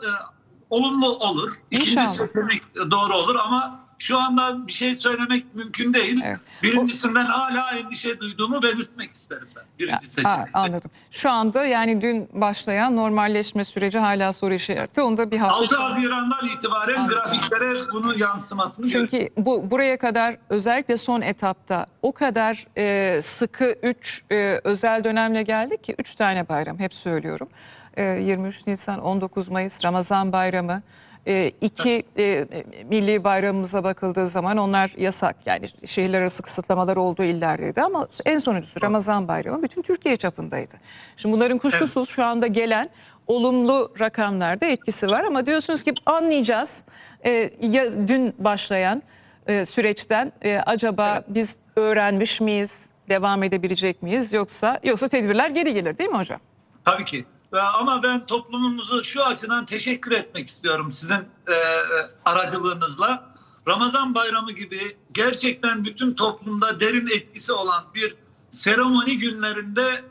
olumlu 0.69 1.17
olur. 1.17 1.53
İkinci 1.71 1.91
İnşallah. 1.91 2.07
seçenek 2.07 2.75
doğru 2.91 3.13
olur 3.13 3.35
ama 3.35 3.84
şu 4.05 4.19
anda 4.19 4.67
bir 4.67 4.71
şey 4.71 4.95
söylemek 4.95 5.55
mümkün 5.55 5.93
değil. 5.93 6.21
Evet. 6.25 6.39
Birincisinden 6.63 7.25
hala 7.25 7.71
endişe 7.77 8.19
duyduğumu 8.19 8.61
belirtmek 8.63 9.13
isterim 9.13 9.47
ben. 9.55 9.63
Birinci 9.79 9.93
Ha, 9.93 9.99
seçenek. 9.99 10.47
anladım. 10.55 10.91
Şu 11.11 11.31
anda 11.31 11.65
yani 11.65 12.01
dün 12.01 12.29
başlayan 12.33 12.95
normalleşme 12.95 13.63
süreci 13.63 13.99
hala 13.99 14.33
soru 14.33 14.53
işareti. 14.53 15.01
Onda 15.01 15.31
bir 15.31 15.37
hafta 15.37 15.55
6 15.57 15.67
sonra- 15.67 15.83
Haziran'dan 15.83 16.47
itibaren 16.47 16.95
Anladım. 16.99 17.15
grafiklere 17.17 17.73
bunu 17.93 18.17
yansımasını. 18.19 18.89
Çünkü 18.89 19.29
bu 19.37 19.71
buraya 19.71 19.97
kadar 19.97 20.37
özellikle 20.49 20.97
son 20.97 21.21
etapta 21.21 21.85
o 22.01 22.11
kadar 22.11 22.67
e, 22.77 23.21
sıkı 23.21 23.75
3 23.83 24.23
özel 24.63 25.03
dönemle 25.03 25.43
geldik 25.43 25.83
ki 25.83 25.95
3 25.99 26.15
tane 26.15 26.49
bayram 26.49 26.79
hep 26.79 26.93
söylüyorum. 26.93 27.49
E, 27.97 28.03
23 28.03 28.67
Nisan, 28.67 28.99
19 29.01 29.49
Mayıs, 29.49 29.83
Ramazan 29.85 30.31
bayramı. 30.31 30.81
E, 31.27 31.51
iki 31.61 32.03
e, 32.17 32.45
milli 32.89 33.23
bayramımıza 33.23 33.83
bakıldığı 33.83 34.27
zaman 34.27 34.57
onlar 34.57 34.93
yasak 34.97 35.35
yani 35.45 35.65
şehirler 35.85 36.21
arası 36.21 36.43
kısıtlamalar 36.43 36.97
olduğu 36.97 37.23
illerdeydi 37.23 37.81
ama 37.81 38.07
en 38.25 38.37
sonuncusu 38.37 38.81
Ramazan 38.81 39.27
bayramı 39.27 39.63
bütün 39.63 39.81
Türkiye 39.81 40.15
çapındaydı. 40.15 40.75
Şimdi 41.17 41.35
bunların 41.35 41.57
kuşkusuz 41.57 42.09
şu 42.09 42.23
anda 42.23 42.47
gelen 42.47 42.89
olumlu 43.27 43.93
rakamlarda 43.99 44.65
etkisi 44.65 45.07
var 45.07 45.23
ama 45.23 45.45
diyorsunuz 45.45 45.83
ki 45.83 45.93
anlayacağız 46.05 46.85
e, 47.25 47.51
ya 47.61 48.07
dün 48.07 48.35
başlayan 48.39 49.03
e, 49.47 49.65
süreçten 49.65 50.31
e, 50.41 50.57
acaba 50.57 51.21
biz 51.27 51.57
öğrenmiş 51.75 52.41
miyiz, 52.41 52.89
devam 53.09 53.43
edebilecek 53.43 54.03
miyiz 54.03 54.33
yoksa 54.33 54.79
yoksa 54.83 55.07
tedbirler 55.07 55.49
geri 55.49 55.73
gelir 55.73 55.97
değil 55.97 56.09
mi 56.09 56.17
hocam? 56.17 56.39
Tabii 56.85 57.05
ki. 57.05 57.25
Ama 57.61 58.03
ben 58.03 58.25
toplumumuzu 58.25 59.03
şu 59.03 59.23
açıdan 59.23 59.65
teşekkür 59.65 60.11
etmek 60.11 60.47
istiyorum 60.47 60.91
sizin 60.91 61.15
e, 61.47 61.55
aracılığınızla. 62.25 63.35
Ramazan 63.67 64.15
bayramı 64.15 64.51
gibi 64.51 64.97
gerçekten 65.13 65.85
bütün 65.85 66.13
toplumda 66.13 66.79
derin 66.79 67.07
etkisi 67.07 67.53
olan 67.53 67.83
bir 67.95 68.15
seremoni 68.49 69.19
günlerinde 69.19 70.03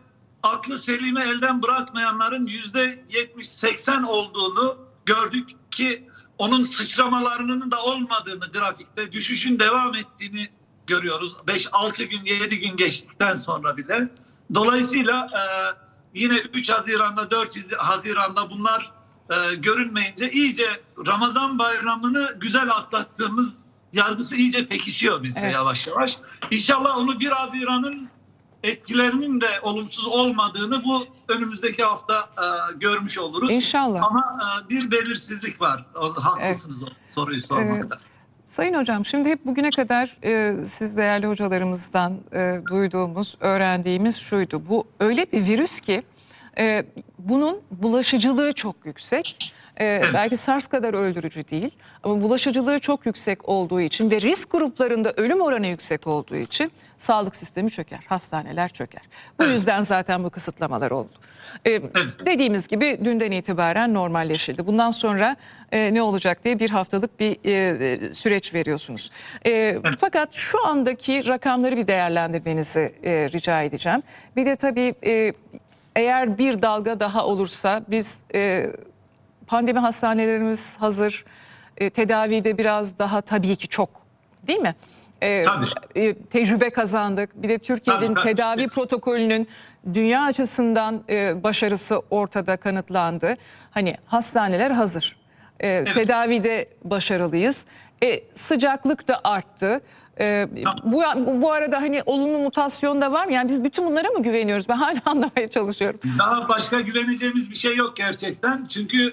aklı 0.43 0.79
selimi 0.79 1.21
elden 1.21 1.63
bırakmayanların 1.63 2.47
yüzde 2.47 3.05
70-80 3.11 4.07
olduğunu 4.07 4.77
gördük 5.07 5.49
ki 5.71 6.09
onun 6.39 6.63
sıçramalarının 6.63 7.71
da 7.71 7.83
olmadığını 7.83 8.53
grafikte 8.53 9.13
düşüşün 9.13 9.59
devam 9.59 9.95
ettiğini 9.95 10.49
görüyoruz. 10.87 11.37
5-6 11.47 12.05
gün 12.05 12.25
7 12.25 12.61
gün 12.61 12.77
geçtikten 12.77 13.37
sonra 13.37 13.77
bile. 13.77 14.09
Dolayısıyla 14.55 15.29
e, 15.33 15.43
yine 16.15 16.35
3 16.39 16.71
Haziran'da 16.71 17.31
4 17.31 17.73
Haziran'da 17.79 18.51
bunlar 18.51 18.93
e, 19.31 19.55
görünmeyince 19.55 20.31
iyice 20.31 20.67
Ramazan 21.07 21.59
bayramını 21.59 22.37
güzel 22.41 22.71
atlattığımız 22.71 23.57
yargısı 23.93 24.37
iyice 24.37 24.67
pekişiyor 24.67 25.23
bizde 25.23 25.41
Evet. 25.41 25.55
yavaş 25.55 25.87
yavaş. 25.87 26.19
İnşallah 26.51 26.99
onu 26.99 27.21
1 27.21 27.31
Haziran'ın 27.31 28.09
etkilerinin 28.63 29.41
de 29.41 29.61
olumsuz 29.63 30.07
olmadığını 30.07 30.85
bu 30.85 31.07
önümüzdeki 31.29 31.83
hafta 31.85 32.19
e, 32.21 32.75
görmüş 32.79 33.19
oluruz. 33.19 33.51
İnşallah. 33.51 34.03
Ama 34.03 34.39
e, 34.43 34.69
bir 34.69 34.91
belirsizlik 34.91 35.61
var. 35.61 35.87
O- 35.95 36.15
Haklısınız 36.25 36.83
o 36.83 36.87
soruyu 37.09 37.43
sormakta. 37.43 37.99
Sayın 38.45 38.75
hocam 38.75 39.07
şimdi 39.07 39.29
hep 39.29 39.47
bugüne 39.47 39.71
kadar 39.71 40.17
e, 40.25 40.55
siz 40.67 40.97
değerli 40.97 41.27
hocalarımızdan 41.27 42.19
e, 42.33 42.59
duyduğumuz, 42.71 43.37
öğrendiğimiz 43.41 44.17
şuydu. 44.17 44.63
Bu 44.69 44.85
öyle 45.01 45.27
bir 45.33 45.47
virüs 45.47 45.81
ki 45.81 46.03
e, 46.59 46.85
bunun 47.19 47.61
bulaşıcılığı 47.71 48.53
çok 48.53 48.87
yüksek. 48.87 49.55
E, 49.81 50.03
Belki 50.15 50.37
SARS 50.37 50.67
kadar 50.69 50.95
öldürücü 50.95 51.49
değil 51.49 51.71
ama 52.03 52.21
bulaşıcılığı 52.23 52.79
çok 52.79 53.07
yüksek 53.07 53.49
olduğu 53.49 53.81
için 53.81 54.11
ve 54.11 54.21
risk 54.21 54.51
gruplarında 54.51 55.13
ölüm 55.17 55.41
oranı 55.41 55.67
yüksek 55.67 56.07
olduğu 56.07 56.37
için 56.37 56.73
sağlık 56.99 57.37
sistemi 57.37 57.71
çöker, 57.71 58.01
hastaneler 58.07 58.69
çöker. 58.69 59.03
Bu 59.39 59.45
Evet. 59.45 59.55
yüzden 59.55 59.83
zaten 59.83 60.25
bu 60.25 60.31
kısıtlamalar 60.31 60.91
oldu. 60.91 61.13
E, 61.67 61.81
Dediğimiz 62.27 62.69
gibi 62.69 63.01
dünden 63.05 63.31
itibaren 63.31 63.95
normalleşildi. 63.95 64.67
Bundan 64.67 64.91
sonra 64.91 65.37
e, 65.73 65.95
ne 65.95 66.03
olacak 66.03 66.45
diye 66.45 66.59
bir 66.59 66.71
haftalık 66.71 67.21
bir 67.21 67.37
e, 67.45 67.53
e, 68.09 68.15
süreç 68.15 68.55
veriyorsunuz. 68.55 69.11
E, 69.47 69.79
Fakat 69.99 70.33
şu 70.33 70.67
andaki 70.67 71.29
rakamları 71.29 71.77
bir 71.77 71.87
değerlendirmenizi 71.87 72.95
e, 73.05 73.31
rica 73.33 73.63
edeceğim. 73.63 74.03
Bir 74.37 74.47
de 74.47 74.57
tabii 74.57 74.95
e, 75.07 75.33
eğer 75.97 76.39
bir 76.39 76.63
dalga 76.63 77.01
daha 77.01 77.27
olursa 77.27 77.83
biz 77.89 78.21
e, 78.35 78.67
pandemi 79.47 79.79
hastanelerimiz 79.79 80.77
hazır. 80.77 81.25
E, 81.77 81.91
tedavide 81.91 82.59
biraz 82.59 82.99
daha 82.99 83.21
tabii 83.21 83.57
ki 83.57 83.69
çok 83.69 83.89
değil 84.47 84.59
mi? 84.59 84.75
E, 85.23 85.43
Tabii. 85.43 85.67
e, 85.95 86.15
tecrübe 86.15 86.71
kazandık. 86.71 87.31
Bir 87.43 87.49
de 87.49 87.59
Türkiye'nin 87.59 88.01
Tabii, 88.01 88.15
tabii. 88.15 88.35
tedavi 88.35 88.61
Evet. 88.61 88.75
protokolünün 88.75 89.49
dünya 89.95 90.23
açısından 90.23 91.03
e, 91.09 91.43
başarısı 91.43 92.03
ortada 92.11 92.57
kanıtlandı. 92.57 93.37
Hani 93.71 93.97
hastaneler 94.07 94.71
hazır. 94.71 95.17
E, 95.61 95.85
Tedavide 95.85 96.69
başarılıyız. 96.85 97.65
E, 98.03 98.21
sıcaklık 98.33 99.09
da 99.09 99.21
arttı. 99.25 99.81
E, 100.21 100.49
bu, 100.85 101.03
bu 101.43 101.53
arada 101.53 101.77
hani 101.83 102.03
olumlu 102.07 102.39
mutasyon 102.39 103.01
da 103.01 103.13
var 103.13 103.27
mı? 103.27 103.33
Yani 103.33 103.49
biz 103.49 103.65
bütün 103.65 103.87
bunlara 103.87 104.09
mı 104.09 104.23
güveniyoruz? 104.23 104.69
Ben 104.69 104.77
hala 104.77 105.01
anlamaya 105.05 105.49
çalışıyorum. 105.49 106.01
Daha 106.19 106.49
başka 106.49 106.81
güveneceğimiz 106.81 107.51
bir 107.51 107.57
şey 107.57 107.77
yok 107.77 107.97
gerçekten. 107.97 108.67
Çünkü 108.67 109.13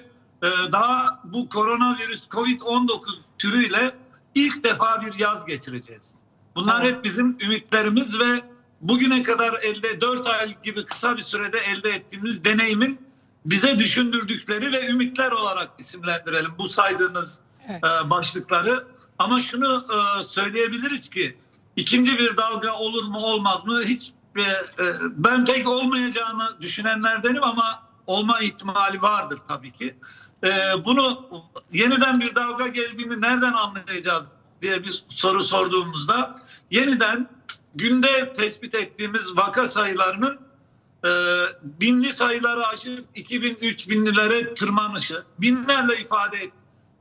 daha 0.72 1.20
bu 1.24 1.48
koronavirüs 1.48 2.26
COVID-19 2.26 2.90
türüyle 3.38 3.94
ilk 4.34 4.64
defa 4.64 5.02
bir 5.02 5.18
yaz 5.18 5.46
geçireceğiz. 5.46 6.14
Bunlar 6.56 6.84
hep 6.84 7.04
bizim 7.04 7.36
ümitlerimiz 7.40 8.18
ve 8.20 8.42
bugüne 8.80 9.22
kadar 9.22 9.54
elde 9.62 10.00
4 10.00 10.26
ay 10.26 10.58
gibi 10.64 10.84
kısa 10.84 11.16
bir 11.16 11.22
sürede 11.22 11.58
elde 11.58 11.90
ettiğimiz 11.90 12.44
deneyimin 12.44 13.00
bize 13.46 13.78
düşündürdükleri 13.78 14.72
ve 14.72 14.86
ümitler 14.86 15.32
olarak 15.32 15.70
isimlendirelim 15.78 16.52
bu 16.58 16.68
saydığınız 16.68 17.40
Evet. 17.68 17.84
e, 17.84 18.10
başlıkları. 18.10 18.86
Ama 19.18 19.40
şunu 19.40 19.86
e, 20.20 20.24
söyleyebiliriz 20.24 21.08
ki 21.08 21.38
ikinci 21.76 22.18
bir 22.18 22.36
dalga 22.36 22.72
olur 22.72 23.04
mu 23.04 23.18
olmaz 23.18 23.66
mı 23.66 23.82
hiç 23.82 24.12
e, 24.38 24.44
ben 25.10 25.44
pek 25.44 25.68
olmayacağını 25.68 26.56
düşünenlerdenim 26.60 27.44
ama 27.44 27.82
olma 28.06 28.40
ihtimali 28.40 29.02
vardır 29.02 29.38
tabii 29.48 29.72
ki. 29.72 29.96
E, 30.44 30.50
bunu 30.84 31.28
yeniden 31.72 32.20
bir 32.20 32.34
dalga 32.34 32.68
geldiğini 32.68 33.20
nereden 33.20 33.52
anlayacağız 33.52 34.34
diye 34.62 34.84
bir 34.84 35.04
soru 35.08 35.44
sorduğumuzda 35.44 36.36
yeniden 36.70 37.28
günde 37.74 38.32
tespit 38.32 38.74
ettiğimiz 38.74 39.36
vaka 39.36 39.66
sayılarının 39.66 40.38
e, 41.04 41.10
binli 41.62 42.12
sayıları 42.12 42.66
aşıp 42.66 43.06
2000 43.14 43.54
3000'lilere 43.54 44.54
tırmanışı 44.54 45.24
binlerle 45.38 46.00
ifade 46.00 46.36
et. 46.36 46.52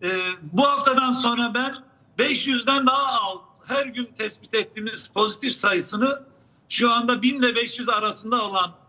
E, 0.03 0.09
bu 0.41 0.67
haftadan 0.67 1.11
sonra 1.11 1.51
ben 1.53 1.75
500'den 2.19 2.87
daha 2.87 3.21
alt 3.21 3.41
her 3.67 3.85
gün 3.85 4.05
tespit 4.17 4.53
ettiğimiz 4.53 5.07
pozitif 5.07 5.53
sayısını 5.53 6.23
şu 6.69 6.91
anda 6.91 7.21
1000 7.21 7.39
ile 7.39 7.55
500 7.55 7.89
arasında 7.89 8.41
olan 8.41 8.80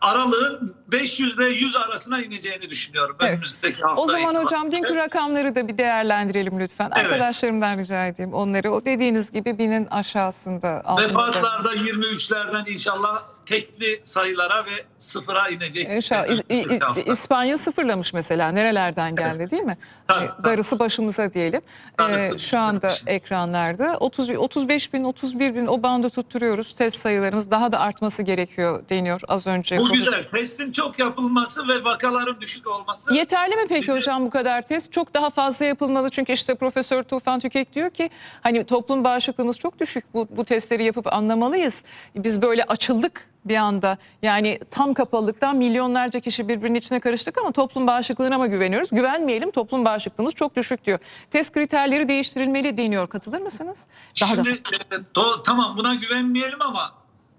aralığın 0.00 0.74
500 0.92 1.34
ile 1.36 1.44
100 1.44 1.76
arasına 1.76 2.22
ineceğini 2.22 2.70
düşünüyorum 2.70 3.16
Evet. 3.20 3.30
önümüzdeki 3.32 3.82
hafta. 3.82 4.02
O 4.02 4.06
zaman 4.06 4.20
itibariyle. 4.20 4.44
hocam 4.44 4.72
dünkü 4.72 4.94
rakamları 4.96 5.54
da 5.54 5.68
bir 5.68 5.78
değerlendirelim 5.78 6.60
lütfen. 6.60 6.90
Evet. 6.96 7.06
Arkadaşlarımdan 7.06 7.78
rica 7.78 8.06
edeyim 8.06 8.34
onları. 8.34 8.72
O 8.72 8.84
dediğiniz 8.84 9.32
gibi 9.32 9.58
binin 9.58 9.86
aşağısında. 9.86 10.82
Vefatlarda 11.02 11.74
23'lerden 11.74 12.72
inşallah 12.72 13.22
tekli 13.48 13.98
sayılara 14.02 14.64
ve 14.64 14.70
sıfıra 14.98 15.48
inecek. 15.48 15.88
İnşallah. 15.88 16.26
İs- 16.26 16.42
İ- 16.48 16.54
İs- 16.54 16.58
Önümüzdeki 16.64 16.84
hafta. 16.84 17.00
İspanya 17.12 17.58
sıfırlamış 17.58 18.12
mesela. 18.12 18.48
Nerelerden 18.48 19.16
geldi 19.16 19.50
değil 19.50 19.62
mi? 19.62 19.78
Tabii, 20.08 20.24
Ee, 20.24 20.28
tabii. 20.28 20.44
Darısı 20.44 20.78
başımıza 20.78 21.32
diyelim. 21.34 21.60
Darısı 21.98 22.34
Ee, 22.34 22.38
şu 22.38 22.58
anda 22.58 22.82
başımıza. 22.82 23.10
ekranlarda 23.12 23.96
30, 24.00 24.28
bin, 24.28 24.34
35 24.34 24.92
bin, 24.92 25.04
31 25.04 25.54
bin 25.54 25.66
o 25.66 25.82
bandı 25.82 26.10
tutturuyoruz. 26.10 26.74
Test 26.74 26.98
sayılarımız 26.98 27.50
daha 27.50 27.72
da 27.72 27.80
artması 27.80 28.22
gerekiyor 28.22 28.82
deniyor 28.88 29.20
az 29.28 29.46
önce. 29.46 29.78
Bu 29.78 29.88
güzel. 29.92 30.24
Testin 30.28 30.72
çok 30.72 30.98
yapılması 30.98 31.68
ve 31.68 31.84
vakaların 31.84 32.40
düşük 32.40 32.66
olması. 32.66 33.14
Yeterli 33.14 33.56
mi 33.56 33.62
peki 33.68 33.82
Bizi- 33.82 33.92
hocam 33.92 34.26
bu 34.26 34.30
kadar 34.30 34.62
test? 34.62 34.92
Çok 34.92 35.14
daha 35.14 35.30
fazla 35.30 35.66
yapılmalı 35.66 36.10
çünkü 36.10 36.32
işte 36.32 36.54
Profesör 36.54 37.02
Tufan 37.02 37.40
Tükek 37.40 37.74
diyor 37.74 37.90
ki 37.90 38.10
hani 38.40 38.64
toplum 38.64 39.04
bağışıklığımız 39.04 39.58
çok 39.58 39.80
düşük. 39.80 40.14
Bu, 40.14 40.28
bu 40.30 40.44
testleri 40.44 40.84
yapıp 40.84 41.12
anlamalıyız. 41.12 41.84
Biz 42.16 42.42
böyle 42.42 42.64
açıldık 42.64 43.28
bir 43.44 43.56
anda. 43.56 43.98
Yani 44.22 44.58
tam 44.70 44.94
kapalılıktan 44.94 45.56
milyonlarca 45.56 46.20
kişi 46.20 46.48
birbirinin 46.48 46.78
içine 46.78 47.00
karıştık 47.00 47.38
ama 47.38 47.52
toplum 47.52 47.86
bağışıklığına 47.86 48.38
mı 48.38 48.46
güveniyoruz? 48.48 48.90
Güvenmeyelim 48.90 49.50
toplum 49.50 49.84
bağışıklığımız 49.84 50.34
çok 50.34 50.56
düşük 50.56 50.84
diyor. 50.84 50.98
Test 51.30 51.52
kriterleri 51.52 52.08
değiştirilmeli 52.08 52.76
deniyor. 52.76 53.08
Katılır 53.08 53.38
mısınız? 53.40 53.86
Daha 54.20 54.34
Şimdi 54.34 54.50
da. 54.50 54.96
e, 54.96 54.98
do- 55.14 55.42
tamam 55.42 55.74
buna 55.76 55.94
güvenmeyelim 55.94 56.62
ama 56.62 56.92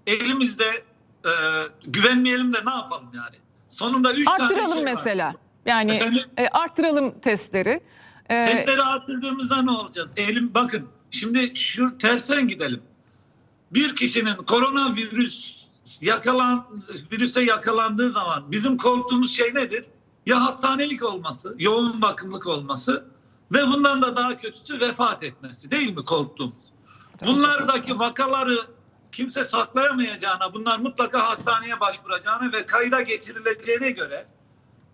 elimizde 0.06 0.64
e, 1.24 1.30
güvenmeyelim 1.86 2.52
de 2.52 2.58
ne 2.66 2.70
yapalım 2.70 3.08
yani? 3.14 3.36
Sonunda 3.70 4.12
üç 4.12 4.24
tane 4.26 4.42
Arttıralım 4.42 4.68
şey 4.76 4.78
var. 4.78 4.84
mesela. 4.84 5.34
Yani 5.66 5.92
Efendim? 5.92 6.22
e, 6.36 6.48
arttıralım 6.48 7.20
testleri. 7.20 7.80
E, 8.28 8.46
Testleri 8.46 8.82
arttırdığımızda 8.82 9.62
ne 9.62 9.70
olacağız? 9.70 10.12
Elim 10.16 10.54
bakın 10.54 10.88
şimdi 11.10 11.56
şu 11.56 11.98
tersen 11.98 12.48
gidelim. 12.48 12.82
Bir 13.70 13.94
kişinin 13.96 14.34
koronavirüs 14.34 15.59
yakalan 16.00 16.66
virüse 17.12 17.42
yakalandığı 17.42 18.10
zaman 18.10 18.50
bizim 18.50 18.76
korktuğumuz 18.76 19.36
şey 19.36 19.54
nedir? 19.54 19.84
Ya 20.26 20.44
hastanelik 20.44 21.04
olması, 21.04 21.54
yoğun 21.58 22.02
bakımlık 22.02 22.46
olması 22.46 23.04
ve 23.52 23.66
bundan 23.66 24.02
da 24.02 24.16
daha 24.16 24.36
kötüsü 24.36 24.80
vefat 24.80 25.22
etmesi 25.22 25.70
değil 25.70 25.96
mi 25.96 26.04
korktuğumuz? 26.04 26.64
Bunlardaki 27.26 27.98
vakaları 27.98 28.56
kimse 29.12 29.44
saklayamayacağına, 29.44 30.54
bunlar 30.54 30.78
mutlaka 30.78 31.28
hastaneye 31.28 31.80
başvuracağına 31.80 32.52
ve 32.52 32.66
kayda 32.66 33.00
geçirileceğine 33.00 33.90
göre 33.90 34.26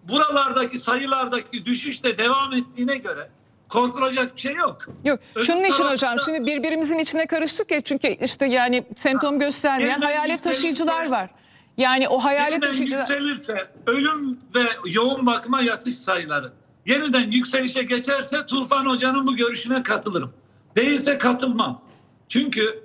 buralardaki 0.09 0.79
sayılardaki 0.79 1.65
düşüş 1.65 2.05
de 2.05 2.19
devam 2.19 2.53
ettiğine 2.53 2.97
göre 2.97 3.31
korkulacak 3.69 4.35
bir 4.37 4.41
şey 4.41 4.55
yok. 4.55 4.79
Yok 5.05 5.21
Öbür 5.35 5.45
şunun 5.45 5.61
için 5.65 5.73
tarafta- 5.73 5.93
hocam 5.93 6.17
şimdi 6.25 6.47
birbirimizin 6.47 6.99
içine 6.99 7.27
karıştık 7.27 7.71
ya 7.71 7.81
çünkü 7.81 8.09
işte 8.09 8.47
yani 8.47 8.85
semptom 8.97 9.39
göstermeyen 9.39 9.91
Yeniden 9.91 10.07
hayalet 10.07 10.31
yükselirse- 10.39 10.45
taşıyıcılar 10.53 11.07
var. 11.11 11.31
Yani 11.77 12.09
o 12.09 12.19
hayalet 12.19 12.53
yeniden 12.53 12.69
taşıyıcılar 12.71 12.99
yükselirse 13.01 13.71
ölüm 13.87 14.39
ve 14.55 14.63
yoğun 14.85 15.27
bakıma 15.27 15.63
yatış 15.63 15.95
sayıları 15.95 16.53
yeniden 16.87 17.31
yükselişe 17.31 17.83
geçerse 17.83 18.47
Tufan 18.47 18.87
Hoca'nın 18.87 19.27
bu 19.27 19.37
görüşüne 19.37 19.83
katılırım. 19.83 20.33
Değilse 20.77 21.19
katılmam. 21.19 21.83
Çünkü 22.29 22.83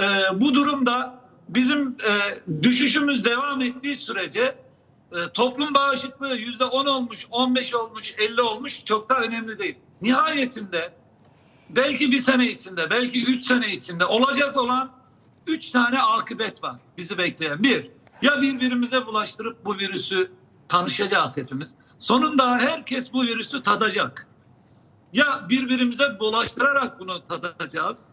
e, 0.00 0.04
bu 0.40 0.54
durumda 0.54 1.14
bizim 1.48 1.88
e, 1.88 2.12
düşüşümüz 2.62 3.24
devam 3.24 3.60
ettiği 3.62 3.96
sürece 3.96 4.54
toplum 5.34 5.74
bağışıklığı 5.74 6.36
yüzde 6.36 6.64
10 6.64 6.86
olmuş, 6.86 7.26
15 7.30 7.74
olmuş, 7.74 8.14
50 8.18 8.42
olmuş 8.42 8.84
çok 8.84 9.10
da 9.10 9.14
önemli 9.14 9.58
değil. 9.58 9.78
Nihayetinde 10.02 10.94
belki 11.70 12.10
bir 12.10 12.18
sene 12.18 12.46
içinde, 12.46 12.90
belki 12.90 13.24
üç 13.24 13.42
sene 13.42 13.72
içinde 13.72 14.06
olacak 14.06 14.56
olan 14.56 14.92
üç 15.46 15.70
tane 15.70 16.02
akıbet 16.02 16.62
var 16.62 16.76
bizi 16.98 17.18
bekleyen. 17.18 17.62
Bir, 17.62 17.90
ya 18.22 18.42
birbirimize 18.42 19.06
bulaştırıp 19.06 19.64
bu 19.64 19.78
virüsü 19.78 20.32
tanışacağız 20.68 21.36
hepimiz. 21.36 21.74
Sonunda 21.98 22.58
herkes 22.58 23.12
bu 23.12 23.22
virüsü 23.22 23.62
tadacak. 23.62 24.26
Ya 25.12 25.46
birbirimize 25.48 26.18
bulaştırarak 26.20 27.00
bunu 27.00 27.26
tadacağız. 27.26 28.08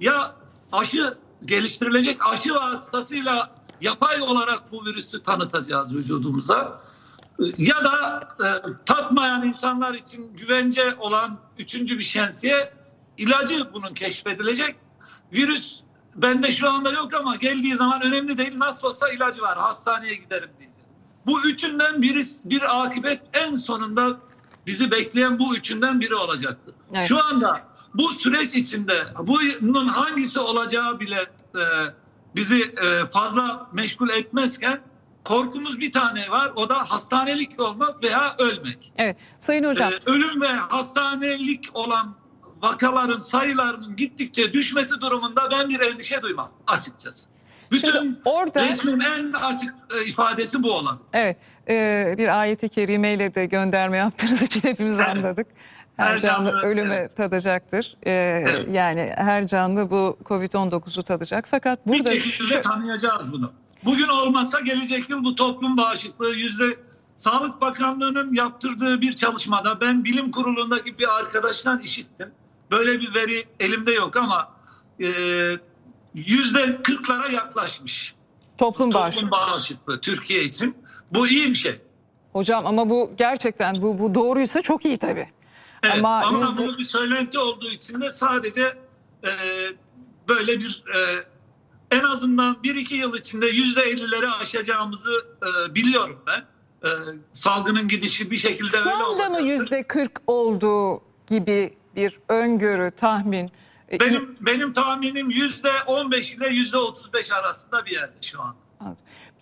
Ya 0.00 0.36
aşı 0.72 1.18
geliştirilecek 1.44 2.26
aşı 2.26 2.54
vasıtasıyla 2.54 3.61
yapay 3.82 4.22
olarak 4.22 4.72
bu 4.72 4.86
virüsü 4.86 5.22
tanıtacağız 5.22 5.94
vücudumuza. 5.94 6.80
Ya 7.58 7.84
da 7.84 8.20
e, 8.40 8.48
tatmayan 8.86 9.44
insanlar 9.44 9.94
için 9.94 10.36
güvence 10.36 10.94
olan 10.98 11.38
üçüncü 11.58 11.98
bir 11.98 12.04
şemsiye 12.04 12.74
ilacı 13.18 13.68
bunun 13.74 13.94
keşfedilecek. 13.94 14.76
Virüs 15.32 15.80
bende 16.16 16.50
şu 16.50 16.70
anda 16.70 16.90
yok 16.90 17.14
ama 17.14 17.36
geldiği 17.36 17.76
zaman 17.76 18.02
önemli 18.02 18.38
değil. 18.38 18.58
Nasıl 18.58 18.88
olsa 18.88 19.08
ilacı 19.08 19.42
var. 19.42 19.58
Hastaneye 19.58 20.14
giderim 20.14 20.50
diyeceğiz. 20.58 20.88
Bu 21.26 21.42
üçünden 21.42 22.02
biri 22.02 22.22
bir 22.44 22.82
akıbet 22.82 23.20
en 23.32 23.56
sonunda 23.56 24.20
bizi 24.66 24.90
bekleyen 24.90 25.38
bu 25.38 25.56
üçünden 25.56 26.00
biri 26.00 26.14
olacaktır. 26.14 26.74
Evet. 26.94 27.06
Şu 27.06 27.24
anda 27.24 27.62
bu 27.94 28.08
süreç 28.12 28.54
içinde 28.54 29.06
bunun 29.18 29.88
hangisi 29.88 30.40
olacağı 30.40 31.00
bile 31.00 31.26
e, 31.54 31.62
bizi 32.36 32.62
e, 32.62 33.06
fazla 33.12 33.66
meşgul 33.72 34.08
etmezken 34.10 34.80
korkumuz 35.24 35.80
bir 35.80 35.92
tane 35.92 36.30
var. 36.30 36.52
O 36.56 36.68
da 36.68 36.74
hastanelik 36.90 37.60
olmak 37.60 38.02
veya 38.04 38.34
ölmek. 38.38 38.92
evet 38.98 39.16
Sayın 39.38 39.64
Hocam 39.64 39.92
Ee, 39.92 40.10
ölüm 40.10 40.40
ve 40.40 40.46
hastanelik 40.48 41.68
olan 41.74 42.14
vakaların 42.62 43.18
sayılarının 43.18 43.96
gittikçe 43.96 44.52
düşmesi 44.52 45.00
durumunda 45.00 45.50
ben 45.50 45.68
bir 45.68 45.80
endişe 45.80 46.22
duymam 46.22 46.50
açıkçası. 46.66 47.28
Bütün 47.70 47.92
Şimdi 47.92 48.18
orada- 48.24 48.64
resmin 48.64 49.00
en 49.00 49.32
açık 49.32 49.74
e, 50.00 50.04
ifadesi 50.04 50.62
bu 50.62 50.72
olan. 50.72 50.98
evet 51.12 51.36
e, 51.68 52.14
bir 52.18 52.40
ayeti 52.40 52.68
kerimeyle 52.68 53.34
de 53.34 53.46
gönderme 53.46 53.96
yaptığınız 53.96 54.42
için 54.42 54.60
hepimiz 54.60 55.00
Evet. 55.00 55.10
anladık. 55.10 55.46
Her, 55.96 56.06
Her 56.14 56.20
canlı, 56.20 56.50
canlı, 56.50 56.62
ölüme 56.62 56.94
evet. 56.94 57.16
tadacaktır. 57.16 57.96
E, 58.02 58.10
Evet. 58.10 58.66
Yani 58.72 59.12
her 59.16 59.46
canlı 59.46 59.90
bu 59.90 60.18
Covid-19'u 60.24 61.02
tadacak. 61.02 61.44
Fakat 61.50 61.86
Bir 61.86 61.92
burada 61.92 62.12
şekilde 62.20 62.48
şu- 62.48 62.60
tanıyacağız 62.60 63.32
bunu. 63.32 63.52
Bugün 63.84 64.08
olmazsa 64.08 64.60
gelecek 64.60 65.10
yıl 65.10 65.24
bu 65.24 65.34
toplum 65.34 65.76
bağışıklığı 65.76 66.30
yüzde 66.30 66.64
Sağlık 67.16 67.60
Bakanlığı'nın 67.60 68.34
yaptırdığı 68.34 69.00
bir 69.00 69.12
çalışmada 69.12 69.80
ben 69.80 70.04
bilim 70.04 70.30
kurulundaki 70.30 70.98
bir 70.98 71.18
arkadaştan 71.20 71.80
işittim. 71.80 72.28
Böyle 72.70 73.00
bir 73.00 73.14
veri 73.14 73.44
elimde 73.60 73.92
yok 73.92 74.16
ama 74.16 74.48
e, 75.00 75.06
yüzde 76.14 76.82
kırklara 76.82 77.28
yaklaşmış. 77.28 78.14
toplum 78.58 78.90
toplum 78.90 79.30
bağışıklığı 79.30 80.00
Türkiye 80.00 80.42
için. 80.44 80.76
Bu 81.14 81.28
iyi 81.28 81.48
bir 81.48 81.54
şey. 81.54 81.80
Hocam 82.32 82.66
ama 82.66 82.90
bu 82.90 83.12
gerçekten 83.18 83.82
bu, 83.82 83.98
bu 83.98 84.14
doğruysa 84.14 84.60
çok 84.62 84.84
iyi 84.84 84.96
tabii. 84.98 85.28
Evet, 85.82 85.94
Ama 85.98 86.20
ama 86.24 86.46
yüzde- 86.46 86.62
bunu 86.62 86.78
bir 86.78 86.84
söylenti 86.84 87.38
olduğu 87.38 87.70
için 87.70 88.00
de 88.00 88.10
sadece 88.12 88.62
e, 89.24 89.30
böyle 90.28 90.60
bir 90.60 90.82
e, 90.96 91.24
en 91.90 92.00
azından 92.04 92.62
bir 92.62 92.74
iki 92.74 92.94
yıl 92.94 93.14
içinde 93.18 93.46
yüzde 93.46 93.82
ellileri 93.82 94.28
aşacağımızı 94.30 95.26
e, 95.42 95.74
biliyorum 95.74 96.18
ben. 96.26 96.44
E, 96.84 96.88
salgının 97.32 97.88
gidişi 97.88 98.30
bir 98.30 98.36
şekilde 98.36 98.66
Şu 98.76 98.78
öyle 98.78 98.90
anda 98.90 99.06
olacak. 99.08 99.30
mı 99.30 99.40
yüzde 99.42 99.86
40 99.86 100.12
olduğu 100.26 101.02
gibi 101.26 101.76
bir 101.96 102.18
öngörü, 102.28 102.90
tahmin? 102.96 103.50
E, 103.92 104.00
Benim 104.00 104.36
benim 104.40 104.72
tahminim 104.72 105.30
yüzde 105.30 105.70
15 105.86 106.32
ile 106.32 106.48
yüzde 106.48 106.76
35 106.76 107.32
arasında 107.32 107.86
bir 107.86 107.90
yerde 107.90 108.16
şu 108.20 108.42
an. 108.42 108.56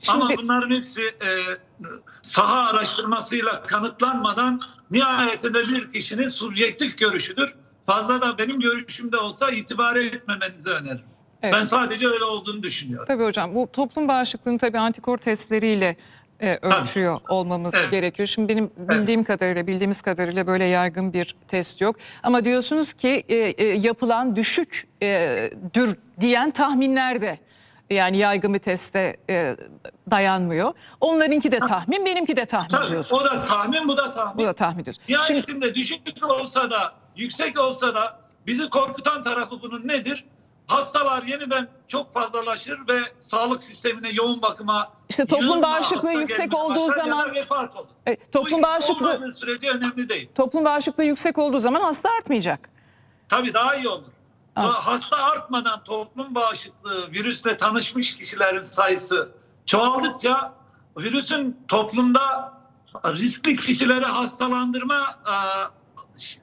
Şimdi, 0.03 0.25
Ama 0.25 0.31
bunların 0.43 0.77
hepsi 0.77 1.03
e, 1.03 1.29
saha 2.23 2.71
araştırmasıyla 2.71 3.63
kanıtlanmadan 3.63 4.61
nihayetinde 4.91 5.63
bir 5.63 5.91
kişinin 5.91 6.29
subjektif 6.29 6.99
görüşüdür. 6.99 7.55
Fazla 7.87 8.21
da 8.21 8.39
benim 8.39 8.61
görüşümde 8.61 9.17
olsa 9.17 9.51
itibar 9.51 9.97
etmemenizi 9.97 10.71
öneririm. 10.71 11.05
Evet. 11.43 11.55
Ben 11.55 11.63
sadece 11.63 12.09
öyle 12.09 12.25
olduğunu 12.25 12.63
düşünüyorum. 12.63 13.07
Tabii 13.09 13.25
hocam 13.25 13.55
bu 13.55 13.69
toplum 13.73 14.09
bağışıklığını 14.09 14.59
tabii 14.59 14.79
antikor 14.79 15.19
testleriyle 15.19 15.97
e, 16.41 16.59
ölçüyor 16.63 17.21
olmamız 17.29 17.75
Evet. 17.75 17.91
gerekiyor. 17.91 18.27
Şimdi 18.27 18.49
benim 18.49 18.71
bildiğim 18.79 19.25
kadarıyla, 19.25 19.67
bildiğimiz 19.67 20.03
kadarıyla 20.03 20.47
böyle 20.47 20.65
yaygın 20.65 21.13
bir 21.13 21.35
test 21.49 21.81
yok. 21.81 21.97
Ama 22.23 22.45
diyorsunuz 22.45 22.93
ki 22.93 23.25
e, 23.29 23.35
e, 23.37 23.65
yapılan 23.65 24.37
düşük 24.37 24.89
e, 25.03 25.51
dür 25.75 25.97
diyen 26.21 26.51
tahminler 26.51 27.21
de 27.21 27.39
yani 27.91 28.17
yaygın 28.17 28.55
bir 28.55 28.59
teste 28.59 29.17
e, 29.31 29.57
dayanmıyor. 30.11 30.73
Onlarınki 31.01 31.53
de 31.53 31.59
tahmin, 31.59 32.07
benimki 32.07 32.37
de 32.37 32.45
tahmin 32.47 32.69
Tabii, 32.69 32.89
diyorsun. 32.89 33.17
o 33.17 33.25
da 33.25 33.45
tahmin, 33.45 33.89
bu 33.89 33.97
da 33.97 34.13
tahmin. 34.13 34.39
Bu 34.39 34.49
da 34.49 34.53
tahmin 34.53 34.85
diyorsun. 34.85 35.03
Şimdi 35.07 35.19
Nihayetinde 35.21 35.75
düşük 35.75 36.01
olsa 36.23 36.71
da, 36.71 36.93
yüksek 37.17 37.61
olsa 37.61 37.95
da 37.95 38.19
bizi 38.47 38.69
korkutan 38.69 39.23
tarafı 39.23 39.63
bunun 39.63 39.89
nedir? 39.89 40.25
Hastalar 40.67 41.23
yeniden 41.23 41.69
çok 41.89 42.13
fazlalaşır 42.13 42.79
ve 42.89 42.99
sağlık 43.21 43.63
sistemine 43.63 44.09
yoğun 44.13 44.43
bakıma 44.43 44.87
İşte 45.09 45.27
toplum 45.27 45.63
bağışıklığı 45.63 46.13
yüksek 46.13 46.55
olduğu 46.55 46.93
zaman- 46.93 47.35
vefat 47.35 47.77
olur. 47.77 47.87
e, 48.07 48.17
toplum 48.17 48.63
bağışıklığı 48.63 49.35
sürece 49.35 49.71
önemli 49.71 50.09
değil. 50.09 50.29
toplum 50.35 50.65
bağışıklığı 50.65 51.05
yüksek 51.05 51.39
olduğu 51.39 51.59
zaman 51.59 51.81
hasta 51.81 52.11
artmayacak. 52.11 52.69
Tabii 53.29 53.55
daha 53.55 53.75
iyi 53.77 53.89
olur. 53.89 54.13
Hasta 54.55 55.17
artmadan 55.17 55.85
toplum 55.85 56.35
bağışıklığı 56.35 57.13
virüsle 57.13 57.57
tanışmış 57.57 58.17
kişilerin 58.17 58.63
sayısı 58.63 59.29
çoğaldıkça 59.67 60.55
virüsün 60.99 61.59
toplumda 61.69 62.53
riskli 63.05 63.57
kişileri 63.57 64.05
hastalandırma 64.05 65.09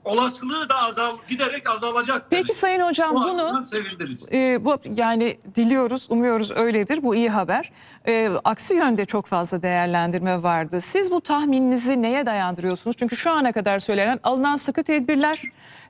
olasılığı 0.06 0.70
da 0.70 0.78
azal 0.78 1.18
giderek 1.28 1.70
azalacak. 1.70 2.28
Peki 2.30 2.44
demek. 2.44 2.56
Sayın 2.56 2.82
Hocam 2.82 3.16
Bu 3.16 3.24
bunu 3.24 3.62
e, 4.32 4.66
bu 4.66 4.78
yani 4.96 5.38
diliyoruz, 5.56 6.08
umuyoruz 6.10 6.52
öyledir. 6.52 7.04
Bu 7.04 7.16
iyi 7.16 7.30
haber. 7.30 7.72
E, 8.08 8.30
aksi 8.44 8.74
yönde 8.74 9.06
çok 9.06 9.26
fazla 9.26 9.62
değerlendirme 9.62 10.44
vardı. 10.44 10.82
Siz 10.82 11.12
bu 11.12 11.22
tahmininizi 11.22 12.02
neye 12.02 12.26
dayandırıyorsunuz? 12.26 12.96
Çünkü 13.00 13.18
şu 13.18 13.32
ana 13.32 13.52
kadar 13.52 13.80
söylenen 13.80 14.20
alınan 14.24 14.56
sıkı 14.56 14.84
tedbirler, 14.84 15.42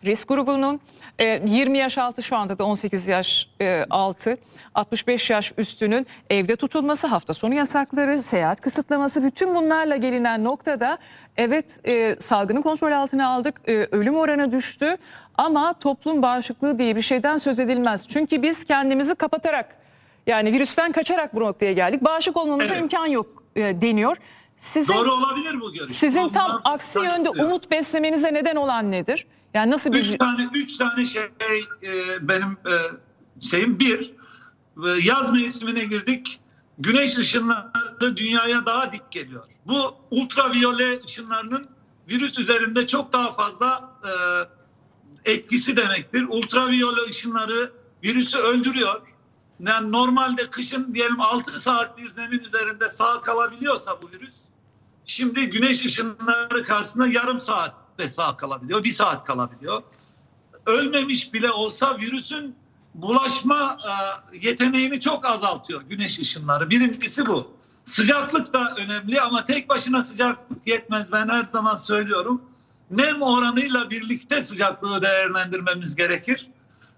risk 0.05 0.27
grubunun 0.27 0.79
e, 1.19 1.41
20 1.45 1.77
yaş 1.77 1.97
altı 1.97 2.23
şu 2.23 2.37
anda 2.37 2.59
da 2.59 2.65
18 2.65 3.07
yaş 3.07 3.49
e, 3.61 3.85
altı, 3.89 4.37
65 4.75 5.29
yaş 5.29 5.53
üstünün 5.57 6.07
evde 6.29 6.55
tutulması, 6.55 7.07
hafta 7.07 7.33
sonu 7.33 7.53
yasakları, 7.53 8.21
seyahat 8.21 8.61
kısıtlaması 8.61 9.23
bütün 9.23 9.55
bunlarla 9.55 9.95
gelinen 9.95 10.43
noktada 10.43 10.97
evet 11.37 11.79
e, 11.87 12.15
salgını 12.19 12.61
kontrol 12.61 12.91
altına 12.91 13.27
aldık, 13.27 13.61
e, 13.67 13.73
ölüm 13.91 14.15
oranı 14.15 14.51
düştü 14.51 14.97
ama 15.37 15.73
toplum 15.73 16.21
bağışıklığı 16.21 16.79
diye 16.79 16.95
bir 16.95 17.01
şeyden 17.01 17.37
söz 17.37 17.59
edilmez. 17.59 18.07
Çünkü 18.07 18.41
biz 18.41 18.63
kendimizi 18.63 19.15
kapatarak 19.15 19.75
yani 20.27 20.53
virüsten 20.53 20.91
kaçarak 20.91 21.35
bu 21.35 21.39
noktaya 21.39 21.73
geldik. 21.73 22.03
Bağışık 22.03 22.37
olmamıza 22.37 22.73
Evet. 22.73 22.81
imkan 22.83 23.05
yok 23.07 23.43
e, 23.55 23.61
deniyor. 23.81 24.17
Sizin 24.57 24.93
Doğru 24.93 25.11
olabilir 25.11 25.61
bu 25.61 25.73
görüş. 25.73 25.91
sizin 25.91 26.29
tam 26.29 26.49
Bunlar 26.49 26.61
aksi 26.63 26.99
yönde 26.99 27.11
saçmalıyor. 27.11 27.45
umut 27.45 27.71
beslemenize 27.71 28.33
neden 28.33 28.55
olan 28.55 28.91
nedir? 28.91 29.27
Yani 29.53 29.71
nasıl 29.71 29.91
bir 29.93 29.99
Üç 29.99 30.15
tane 30.17 30.47
üç 30.53 30.77
tane 30.77 31.05
şey 31.05 31.23
e, 31.23 32.27
benim 32.27 32.51
e, 32.51 32.73
şeyim 33.41 33.79
bir 33.79 34.13
e, 34.85 34.89
yaz 35.03 35.33
mevsimine 35.33 35.83
girdik. 35.83 36.39
Güneş 36.77 37.17
ışınları 37.17 38.17
dünyaya 38.17 38.65
daha 38.65 38.91
dik 38.91 39.11
geliyor. 39.11 39.47
Bu 39.67 39.95
ultraviyole 40.11 41.03
ışınlarının 41.03 41.67
virüs 42.09 42.39
üzerinde 42.39 42.87
çok 42.87 43.13
daha 43.13 43.31
fazla 43.31 43.99
e, 45.25 45.31
etkisi 45.31 45.75
demektir. 45.75 46.25
Ultraviyole 46.29 47.01
ışınları 47.09 47.71
virüsü 48.03 48.37
öldürüyor. 48.37 49.01
Yani 49.59 49.91
normalde 49.91 50.49
kışın 50.49 50.95
diyelim 50.95 51.21
6 51.21 51.59
saat 51.59 51.97
bir 51.97 52.09
zemin 52.09 52.39
üzerinde 52.39 52.89
sağ 52.89 53.21
kalabiliyorsa 53.21 54.01
bu 54.01 54.11
virüs 54.11 54.47
Şimdi 55.07 55.49
güneş 55.49 55.85
ışınları 55.85 56.63
karşısında 56.63 57.07
yarım 57.07 57.39
saatte 57.39 58.07
sağ 58.07 58.37
kalabiliyor, 58.37 58.83
bir 58.83 58.91
saat 58.91 59.23
kalabiliyor. 59.23 59.83
Ölmemiş 60.65 61.33
bile 61.33 61.51
olsa 61.51 61.97
virüsün 61.97 62.55
bulaşma 62.97 63.77
e, 63.87 63.91
yeteneğini 64.47 64.99
çok 64.99 65.25
azaltıyor 65.25 65.81
güneş 65.81 66.19
ışınları. 66.19 66.69
Birincisi 66.69 67.25
bu. 67.25 67.57
Sıcaklık 67.85 68.53
da 68.53 68.75
önemli 68.77 69.21
ama 69.21 69.43
tek 69.43 69.69
başına 69.69 70.03
sıcaklık 70.03 70.67
yetmez. 70.67 71.11
Ben 71.11 71.29
her 71.29 71.43
zaman 71.43 71.77
söylüyorum. 71.77 72.41
Nem 72.91 73.21
oranıyla 73.21 73.89
birlikte 73.89 74.41
sıcaklığı 74.41 75.01
değerlendirmemiz 75.01 75.95
gerekir. 75.95 76.47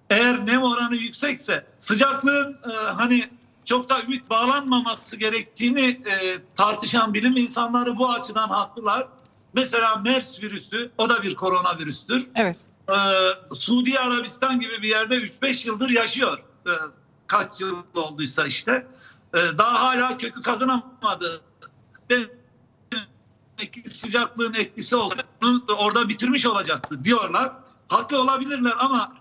Eğer 0.09 0.45
nem 0.45 0.63
oranı 0.63 0.95
yüksekse 0.95 1.65
sıcaklığın 1.79 2.57
e, 2.71 2.73
hani 2.73 3.29
çok 3.65 3.89
da 3.89 4.01
ümit 4.01 4.29
bağlanmaması 4.29 5.17
gerektiğini 5.17 5.81
e, 5.81 6.37
tartışan 6.55 7.13
bilim 7.13 7.37
insanları 7.37 7.97
bu 7.97 8.09
açıdan 8.09 8.49
haklılar. 8.49 9.07
Mesela 9.53 9.95
MERS 9.95 10.41
virüsü 10.43 10.91
o 10.97 11.09
da 11.09 11.23
bir 11.23 11.35
koronavirüstür. 11.35 12.27
Evet. 12.35 12.57
Ee, 12.89 13.55
Suudi 13.55 13.99
Arabistan 13.99 14.59
gibi 14.59 14.81
bir 14.81 14.87
yerde 14.87 15.15
3-5 15.15 15.67
yıldır 15.67 15.89
yaşıyor. 15.89 16.37
Ee, 16.67 16.71
kaç 17.27 17.61
yıl 17.61 17.77
olduysa 17.95 18.45
işte. 18.45 18.87
Ee, 19.33 19.37
daha 19.57 19.81
hala 19.81 20.17
kökü 20.17 20.41
kazanamadı. 20.41 21.41
Demek 22.09 23.73
ki 23.73 23.89
sıcaklığın 23.89 24.53
etkisi 24.53 24.95
olacak. 24.95 25.25
Orada 25.77 26.09
bitirmiş 26.09 26.45
olacaktı 26.45 27.05
diyorlar. 27.05 27.53
Haklı 27.87 28.21
olabilirler 28.21 28.73
ama 28.79 29.13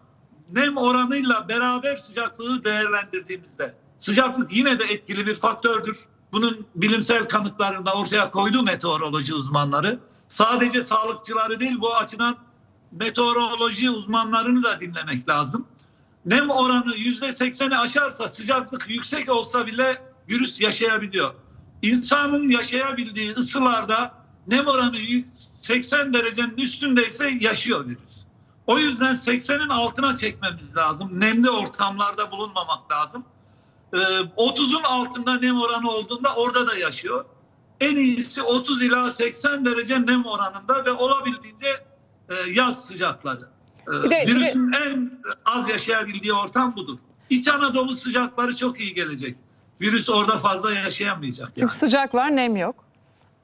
nem 0.52 0.76
oranıyla 0.76 1.48
beraber 1.48 1.96
sıcaklığı 1.96 2.64
değerlendirdiğimizde 2.64 3.74
sıcaklık 3.98 4.52
yine 4.52 4.78
de 4.78 4.84
etkili 4.84 5.26
bir 5.26 5.34
faktördür. 5.34 5.98
Bunun 6.32 6.66
bilimsel 6.74 7.28
kanıtlarını 7.28 7.86
da 7.86 7.92
ortaya 7.92 8.30
koydu 8.30 8.62
meteoroloji 8.62 9.34
uzmanları. 9.34 10.00
Sadece 10.28 10.82
sağlıkçıları 10.82 11.60
değil 11.60 11.80
bu 11.80 11.96
açıdan 11.96 12.36
meteoroloji 12.92 13.90
uzmanlarını 13.90 14.62
da 14.62 14.80
dinlemek 14.80 15.28
lazım. 15.28 15.66
Nem 16.26 16.50
oranı 16.50 16.96
yüzde 16.96 17.32
sekseni 17.32 17.78
aşarsa 17.78 18.28
sıcaklık 18.28 18.90
yüksek 18.90 19.30
olsa 19.30 19.66
bile 19.66 20.02
virüs 20.30 20.60
yaşayabiliyor. 20.60 21.34
İnsanın 21.82 22.48
yaşayabildiği 22.48 23.32
ısılarda 23.32 24.14
nem 24.46 24.66
oranı 24.66 24.96
80 25.56 26.14
derecenin 26.14 26.56
üstündeyse 26.56 27.30
yaşıyor 27.40 27.86
virüs. 27.86 28.24
O 28.66 28.78
yüzden 28.78 29.14
80'in 29.14 29.68
altına 29.68 30.16
çekmemiz 30.16 30.76
lazım. 30.76 31.20
Nemli 31.20 31.50
ortamlarda 31.50 32.30
bulunmamak 32.30 32.92
lazım. 32.92 33.24
Ee, 33.92 33.96
30'un 34.36 34.82
altında 34.82 35.38
nem 35.38 35.60
oranı 35.60 35.90
olduğunda 35.90 36.34
orada 36.34 36.66
da 36.68 36.76
yaşıyor. 36.76 37.24
En 37.80 37.96
iyisi 37.96 38.42
30 38.42 38.82
ila 38.82 39.10
80 39.10 39.64
derece 39.64 40.06
nem 40.06 40.26
oranında 40.26 40.84
ve 40.84 40.90
olabildiğince 40.92 41.86
e, 42.30 42.34
yaz 42.54 42.86
sıcakları. 42.86 43.48
Ee, 43.88 43.92
Bir 43.92 44.10
de- 44.10 44.10
bir 44.10 44.10
de- 44.10 44.34
virüsün 44.34 44.72
en 44.72 45.10
az 45.44 45.68
yaşayabildiği 45.70 46.32
ortam 46.32 46.76
budur. 46.76 46.98
İç 47.30 47.48
Anadolu 47.48 47.92
sıcakları 47.92 48.56
çok 48.56 48.80
iyi 48.80 48.94
gelecek. 48.94 49.36
Virüs 49.80 50.10
orada 50.10 50.38
fazla 50.38 50.72
yaşayamayacak. 50.72 51.48
Çünkü 51.48 51.60
Yani. 51.60 51.70
sıcak 51.70 52.14
var, 52.14 52.36
nem 52.36 52.56
yok. 52.56 52.84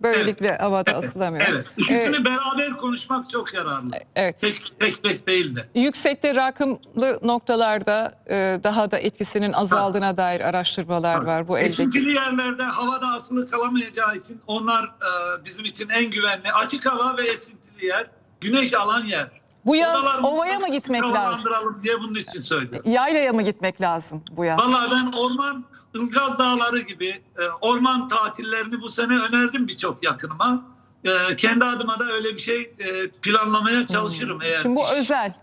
Böylelikle 0.02 0.56
havada 0.58 0.92
asılamıyor. 0.92 1.46
Evet. 1.50 1.66
İkisini 1.78 2.24
beraber 2.24 2.76
konuşmak 2.76 3.30
çok 3.30 3.54
yararlı. 3.54 3.90
Evet. 4.16 4.40
Tek 4.40 4.80
tek, 4.80 5.02
tek 5.02 5.26
değil 5.26 5.56
de. 5.56 5.68
Yüksekte 5.74 6.34
rakımlı 6.34 7.18
noktalarda 7.22 8.18
e, 8.26 8.34
daha 8.64 8.90
da 8.90 8.98
etkisinin 8.98 9.52
azaldığına 9.52 10.16
dair 10.16 10.40
araştırmalar 10.40 11.22
var. 11.22 11.48
Bu. 11.48 11.58
Esintili 11.58 12.12
yerlerde 12.14 12.62
havada 12.62 13.06
asılı 13.06 13.50
kalamayacağı 13.50 14.16
için 14.16 14.40
onlar 14.46 14.84
e, 14.84 15.44
bizim 15.44 15.64
için 15.64 15.88
en 15.88 16.10
güvenli. 16.10 16.52
Açık 16.52 16.86
hava 16.86 17.16
ve 17.16 17.22
esintili 17.26 17.86
yer, 17.86 18.06
güneş 18.44 18.74
alan 18.74 19.00
yer. 19.04 19.28
Bu 19.66 19.76
yaz 19.76 20.00
Odalarımızı 20.00 20.34
ovaya 20.34 20.58
mı 20.58 20.68
gitmek 20.70 21.02
lazım? 21.02 21.50
diye 21.82 22.00
bunun 22.00 22.14
için 22.14 22.40
söylüyorum. 22.40 22.90
Yaylaya 22.90 23.32
mı 23.32 23.42
gitmek 23.42 23.80
lazım 23.80 24.22
bu 24.32 24.44
yaz? 24.44 24.58
Vallahi 24.60 24.90
ben 24.92 25.12
orman, 25.12 25.64
Ilgaz 25.94 26.38
Dağları 26.38 26.80
gibi 26.80 27.22
e, 27.38 27.42
orman 27.60 28.08
tatillerini 28.08 28.80
bu 28.80 28.88
sene 28.88 29.12
önerdim 29.18 29.68
birçok 29.68 30.04
yakınıma. 30.04 30.64
E, 31.04 31.36
kendi 31.36 31.64
adıma 31.64 31.98
da 32.00 32.04
öyle 32.12 32.32
bir 32.32 32.38
şey 32.38 32.60
e, 32.78 33.08
planlamaya 33.22 33.86
çalışırım. 33.86 34.42
Eğer 34.42 34.54
Hmm. 34.54 34.62
Şimdi 34.62 34.76
bu 34.76 34.80
iş- 34.80 34.92
özel. 34.96 35.34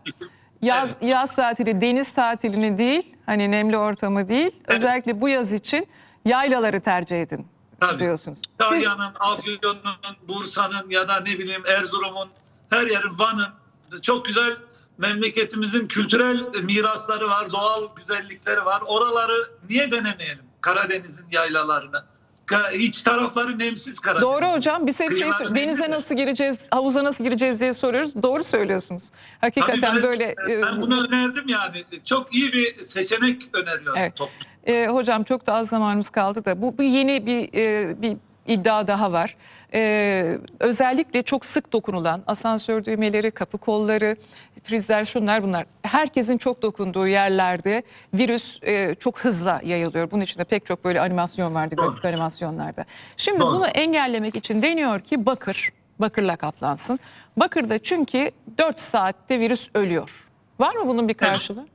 Yaz 0.61 0.95
yaz 1.01 1.35
tatili, 1.35 1.81
deniz 1.81 2.13
tatilini 2.13 2.77
değil, 2.77 3.15
hani 3.25 3.51
nemli 3.51 3.77
ortamı 3.77 4.27
değil. 4.29 4.51
Özellikle 4.67 5.21
bu 5.21 5.29
yaz 5.29 5.53
için 5.53 5.87
yaylaları 6.25 6.81
tercih 6.81 7.21
edin 7.21 7.47
Tabii. 7.79 7.99
diyorsunuz. 7.99 8.37
Siz 8.73 8.87
Afyon'un, 8.87 9.13
Bursa'nın 10.27 10.89
ya 10.89 11.07
da 11.07 11.19
ne 11.19 11.25
bileyim 11.39 11.63
Erzurum'un, 11.67 12.29
her 12.71 12.87
yerin 12.87 13.19
Van'ın 13.19 14.01
çok 14.01 14.25
güzel 14.25 14.55
memleketimizin 14.97 15.87
kültürel 15.87 16.41
mirasları 16.63 17.27
var, 17.29 17.51
doğal 17.51 17.95
güzellikleri 17.95 18.65
var. 18.65 18.81
Oraları 18.85 19.47
niye 19.69 19.91
denemeyelim? 19.91 20.43
Karadeniz'in 20.61 21.25
yaylalarını. 21.31 22.03
İç 22.73 23.03
tarafları 23.03 23.59
nemsiz 23.59 23.99
Karadeniz. 23.99 24.23
Doğru 24.23 24.45
hocam. 24.45 24.87
Biz 24.87 24.99
hep 24.99 25.17
şey, 25.17 25.29
denize 25.55 25.83
de. 25.83 25.89
nasıl 25.91 26.15
gireceğiz, 26.15 26.67
havuza 26.71 27.03
nasıl 27.03 27.23
gireceğiz 27.23 27.61
diye 27.61 27.73
soruyoruz. 27.73 28.23
Doğru 28.23 28.43
söylüyorsunuz. 28.43 29.03
Hakikaten 29.41 29.79
Tabii 29.79 29.95
ben- 29.95 30.03
böyle 30.03 30.35
e, 30.49 30.61
Ben 30.61 30.81
bunu 30.81 31.07
önerdim 31.07 31.47
yani. 31.47 31.85
Çok 32.05 32.35
iyi 32.35 32.53
bir 32.53 32.83
seçenek 32.83 33.41
öneriyorum. 33.53 33.99
Evet. 33.99 34.15
toplum. 34.15 34.37
e, 34.67 34.87
hocam 34.87 35.23
çok 35.23 35.47
da 35.47 35.53
az 35.53 35.69
zamanımız 35.69 36.09
kaldı 36.09 36.45
da 36.45 36.61
bu, 36.61 36.77
bu 36.77 36.83
yeni 36.83 37.25
bir 37.25 37.53
e, 37.53 38.01
bir 38.01 38.17
iddia 38.47 38.87
daha 38.87 39.11
var. 39.11 39.35
E, 39.73 40.37
özellikle 40.59 41.23
çok 41.23 41.45
sık 41.45 41.73
dokunulan 41.73 42.23
asansör 42.27 42.85
düğmeleri, 42.85 43.31
kapı 43.31 43.57
kolları, 43.57 44.15
prizler 44.63 45.05
şunlar 45.05 45.43
bunlar. 45.43 45.65
Herkesin 45.81 46.37
çok 46.37 46.61
dokunduğu 46.61 47.07
yerlerde 47.07 47.83
virüs 48.13 48.59
e, 48.63 48.95
çok 48.95 49.19
hızla 49.19 49.61
yayılıyor. 49.63 50.11
Bunun 50.11 50.21
içinde 50.21 50.43
pek 50.43 50.65
çok 50.65 50.85
böyle 50.85 51.01
animasyon 51.01 51.55
vardı, 51.55 51.75
Doğru. 51.77 51.87
grafik 51.87 52.05
animasyonlarda. 52.05 52.85
Şimdi 53.17 53.39
Doğru. 53.39 53.55
bunu 53.55 53.67
engellemek 53.67 54.35
için 54.35 54.61
deniyor 54.61 54.99
ki 54.99 55.25
bakır, 55.25 55.71
bakırla 55.99 56.35
kaplansın. 56.35 56.99
Bakırda 57.37 57.79
çünkü 57.79 58.31
4 58.57 58.79
saatte 58.79 59.39
virüs 59.39 59.69
ölüyor. 59.73 60.27
Var 60.59 60.75
mı 60.75 60.87
bunun 60.87 61.07
bir 61.07 61.13
karşılığı? 61.13 61.67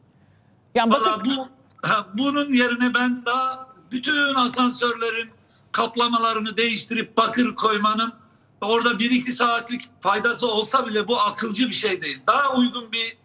Yani 0.74 0.90
bakır 0.90 1.24
bu 1.24 1.48
ha, 1.83 2.07
bunun 2.14 2.52
yerine 2.52 2.94
ben 2.94 3.26
daha 3.26 3.66
bütün 3.92 4.35
asansörlerin 4.35 5.31
kaplamalarını 5.77 6.57
değiştirip 6.57 7.17
bakır 7.17 7.55
koymanın 7.55 8.12
orada 8.61 8.99
bir 8.99 9.11
iki 9.11 9.33
saatlik 9.33 9.83
faydası 10.01 10.47
olsa 10.47 10.87
bile 10.87 11.09
bu 11.09 11.21
akılcı 11.21 11.69
bir 11.69 11.75
şey 11.75 12.03
değil. 12.03 12.21
Daha 12.27 12.55
uygun 12.55 12.93
bir 12.93 13.17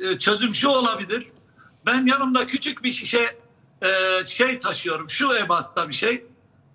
e, 0.00 0.18
çözüm 0.18 0.54
şu 0.54 0.68
olabilir. 0.68 1.26
Ben 1.86 2.06
yanımda 2.06 2.46
küçük 2.46 2.82
bir 2.82 2.90
şişe 2.90 3.38
e, 3.82 4.24
şey 4.24 4.58
taşıyorum. 4.58 5.10
Şu 5.10 5.34
ebatta 5.34 5.88
bir 5.88 5.94
şey. 5.94 6.26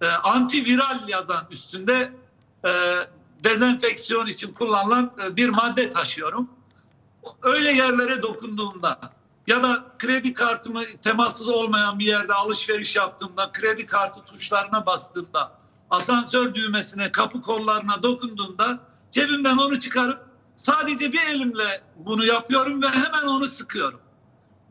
e, 0.02 0.08
antiviral 0.08 1.10
yazan 1.10 1.48
üstünde 1.52 2.14
dezenfeksiyon 3.44 4.28
için 4.28 4.54
kullanılan 4.54 5.12
bir 5.32 5.50
madde 5.50 5.90
taşıyorum. 5.90 6.50
Öyle 7.44 7.72
yerlere 7.72 8.22
dokunduğumda 8.22 9.00
ya 9.52 9.64
da 9.64 9.86
kredi 10.00 10.34
kartımı 10.34 10.84
temassız 11.04 11.48
olmayan 11.48 12.00
bir 12.00 12.06
yerde 12.06 12.34
alışveriş 12.34 12.96
yaptığımda, 12.96 13.52
kredi 13.52 13.86
kartı 13.86 14.26
tuşlarına 14.26 14.86
bastığımda, 14.86 15.52
asansör 15.90 16.54
düğmesine, 16.54 17.12
kapı 17.12 17.42
kollarına 17.42 18.04
dokunduğumda 18.04 18.80
cebimden 19.12 19.58
onu 19.58 19.80
çıkarıp 19.80 20.20
sadece 20.56 21.14
bir 21.14 21.22
elimle 21.22 21.84
bunu 21.96 22.26
yapıyorum 22.26 22.82
ve 22.82 22.90
hemen 22.90 23.28
onu 23.28 23.48
sıkıyorum. 23.48 24.00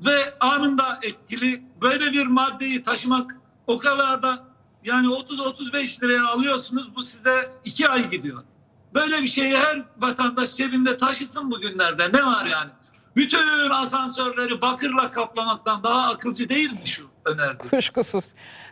Ve 0.04 0.38
anında 0.40 0.98
etkili 1.02 1.62
böyle 1.82 2.12
bir 2.12 2.26
maddeyi 2.26 2.82
taşımak 2.82 3.36
o 3.66 3.78
kadar 3.78 4.22
da 4.22 4.44
yani 4.84 5.06
30-35 5.06 6.02
liraya 6.02 6.28
alıyorsunuz 6.28 6.96
bu 6.96 7.04
size 7.04 7.52
iki 7.64 7.88
ay 7.88 8.10
gidiyor. 8.10 8.42
Böyle 8.94 9.22
bir 9.22 9.26
şeyi 9.26 9.56
her 9.56 9.84
vatandaş 9.98 10.54
cebinde 10.54 10.96
taşısın 10.96 11.50
bugünlerde. 11.50 12.12
Ne 12.12 12.26
var 12.26 12.46
yani? 12.46 12.70
Bütün 13.16 13.70
asansörleri 13.70 14.61
bakırla 14.62 15.11
kaplamaktan 15.11 15.83
daha 15.83 16.11
akılcı 16.11 16.49
değil 16.49 16.70
mi 16.70 16.79
şu 16.85 17.03
önerdiğiniz? 17.25 17.70
Kuşkusuz. 17.70 18.25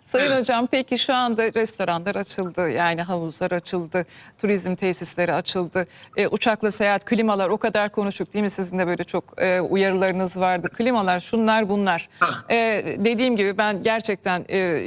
Sayın 0.04 0.26
Evet. 0.30 0.40
hocam 0.40 0.66
peki 0.70 0.98
şu 0.98 1.14
anda 1.14 1.54
restoranlar 1.54 2.14
açıldı 2.14 2.70
yani 2.70 3.02
havuzlar 3.02 3.50
açıldı, 3.50 4.06
turizm 4.38 4.74
tesisleri 4.74 5.32
açıldı, 5.34 5.86
e, 6.16 6.28
uçakla 6.28 6.70
seyahat, 6.70 7.04
klimalar 7.04 7.48
o 7.48 7.58
kadar 7.58 7.92
konuştuk 7.92 8.34
değil 8.34 8.42
mi? 8.42 8.50
Sizin 8.50 8.78
de 8.78 8.86
böyle 8.86 9.04
çok 9.04 9.24
e, 9.42 9.60
uyarılarınız 9.60 10.40
vardı. 10.40 10.68
Klimalar 10.76 11.20
şunlar 11.20 11.68
bunlar. 11.68 12.08
E, 12.50 12.56
dediğim 13.04 13.36
gibi 13.36 13.58
ben 13.58 13.82
gerçekten 13.82 14.44
e, 14.50 14.84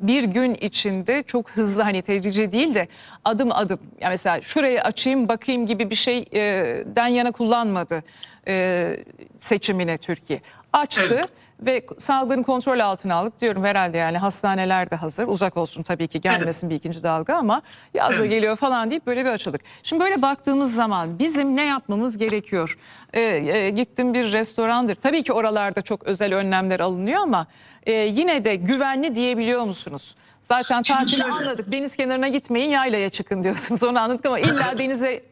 bir 0.00 0.24
gün 0.24 0.54
içinde 0.54 1.22
çok 1.22 1.50
hızlı 1.50 1.82
hani 1.82 2.02
tedrici 2.02 2.52
değil 2.52 2.74
de 2.74 2.88
adım 3.24 3.52
adım 3.52 3.78
yani 4.00 4.10
mesela 4.12 4.40
şurayı 4.40 4.82
açayım 4.82 5.28
bakayım 5.28 5.66
gibi 5.66 5.90
bir 5.90 5.94
şeyden 5.94 7.06
yana 7.06 7.32
kullanmadı 7.32 8.02
e, 8.48 8.96
seçimine 9.36 9.98
Türkiye. 9.98 10.40
Açtı. 10.72 11.02
Evet. 11.10 11.28
Ve 11.60 11.86
salgını 11.98 12.42
kontrol 12.42 12.78
altına 12.80 13.14
aldık 13.14 13.40
diyorum 13.40 13.64
herhalde 13.64 13.98
yani 13.98 14.18
hastaneler 14.18 14.90
de 14.90 14.96
hazır. 14.96 15.28
Uzak 15.28 15.56
olsun 15.56 15.82
tabii 15.82 16.08
ki 16.08 16.20
gelmesin 16.20 16.70
bir 16.70 16.74
ikinci 16.74 17.02
dalga 17.02 17.34
ama 17.34 17.62
yazda 17.94 18.20
Evet. 18.20 18.30
geliyor 18.30 18.56
falan 18.56 18.90
deyip 18.90 19.06
böyle 19.06 19.24
bir 19.24 19.30
açıldık. 19.30 19.60
Şimdi 19.82 20.04
böyle 20.04 20.22
baktığımız 20.22 20.74
zaman 20.74 21.18
bizim 21.18 21.56
ne 21.56 21.64
yapmamız 21.64 22.18
gerekiyor? 22.18 22.78
Ee, 23.12 23.20
e, 23.20 23.70
gittim 23.70 24.14
bir 24.14 24.32
restorandır. 24.32 24.94
Tabii 24.94 25.22
ki 25.22 25.32
oralarda 25.32 25.82
çok 25.82 26.04
özel 26.04 26.34
önlemler 26.34 26.80
alınıyor 26.80 27.20
ama 27.20 27.46
e, 27.86 27.92
yine 27.92 28.44
de 28.44 28.54
güvenli 28.54 29.14
diyebiliyor 29.14 29.64
musunuz? 29.64 30.14
Zaten 30.42 30.82
tatili 30.82 31.24
anladık. 31.24 31.72
Deniz 31.72 31.96
kenarına 31.96 32.28
gitmeyin 32.28 32.70
yaylaya 32.70 33.10
çıkın 33.10 33.44
diyorsunuz. 33.44 33.82
Onu 33.82 34.00
anladık 34.00 34.26
ama 34.26 34.38
illa 34.38 34.78
denize 34.78 35.22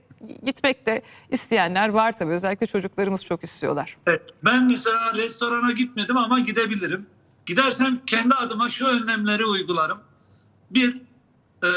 gitmek 0.45 0.87
de 0.87 1.03
isteyenler 1.31 1.89
var 1.89 2.19
tabii. 2.19 2.33
Özellikle 2.33 2.67
çocuklarımız 2.67 3.25
çok 3.25 3.45
istiyorlar. 3.45 3.97
Evet, 4.07 4.23
ben 4.45 4.67
mesela 4.67 5.15
restorana 5.15 5.73
gitmedim 5.73 6.17
ama 6.17 6.41
gidebilirim. 6.41 7.07
Gidersem 7.47 8.01
kendi 8.07 8.35
adıma 8.35 8.69
şu 8.69 8.87
önlemleri 8.87 9.45
uygularım. 9.45 9.99
Bir, 10.71 10.97
e, 11.65 11.69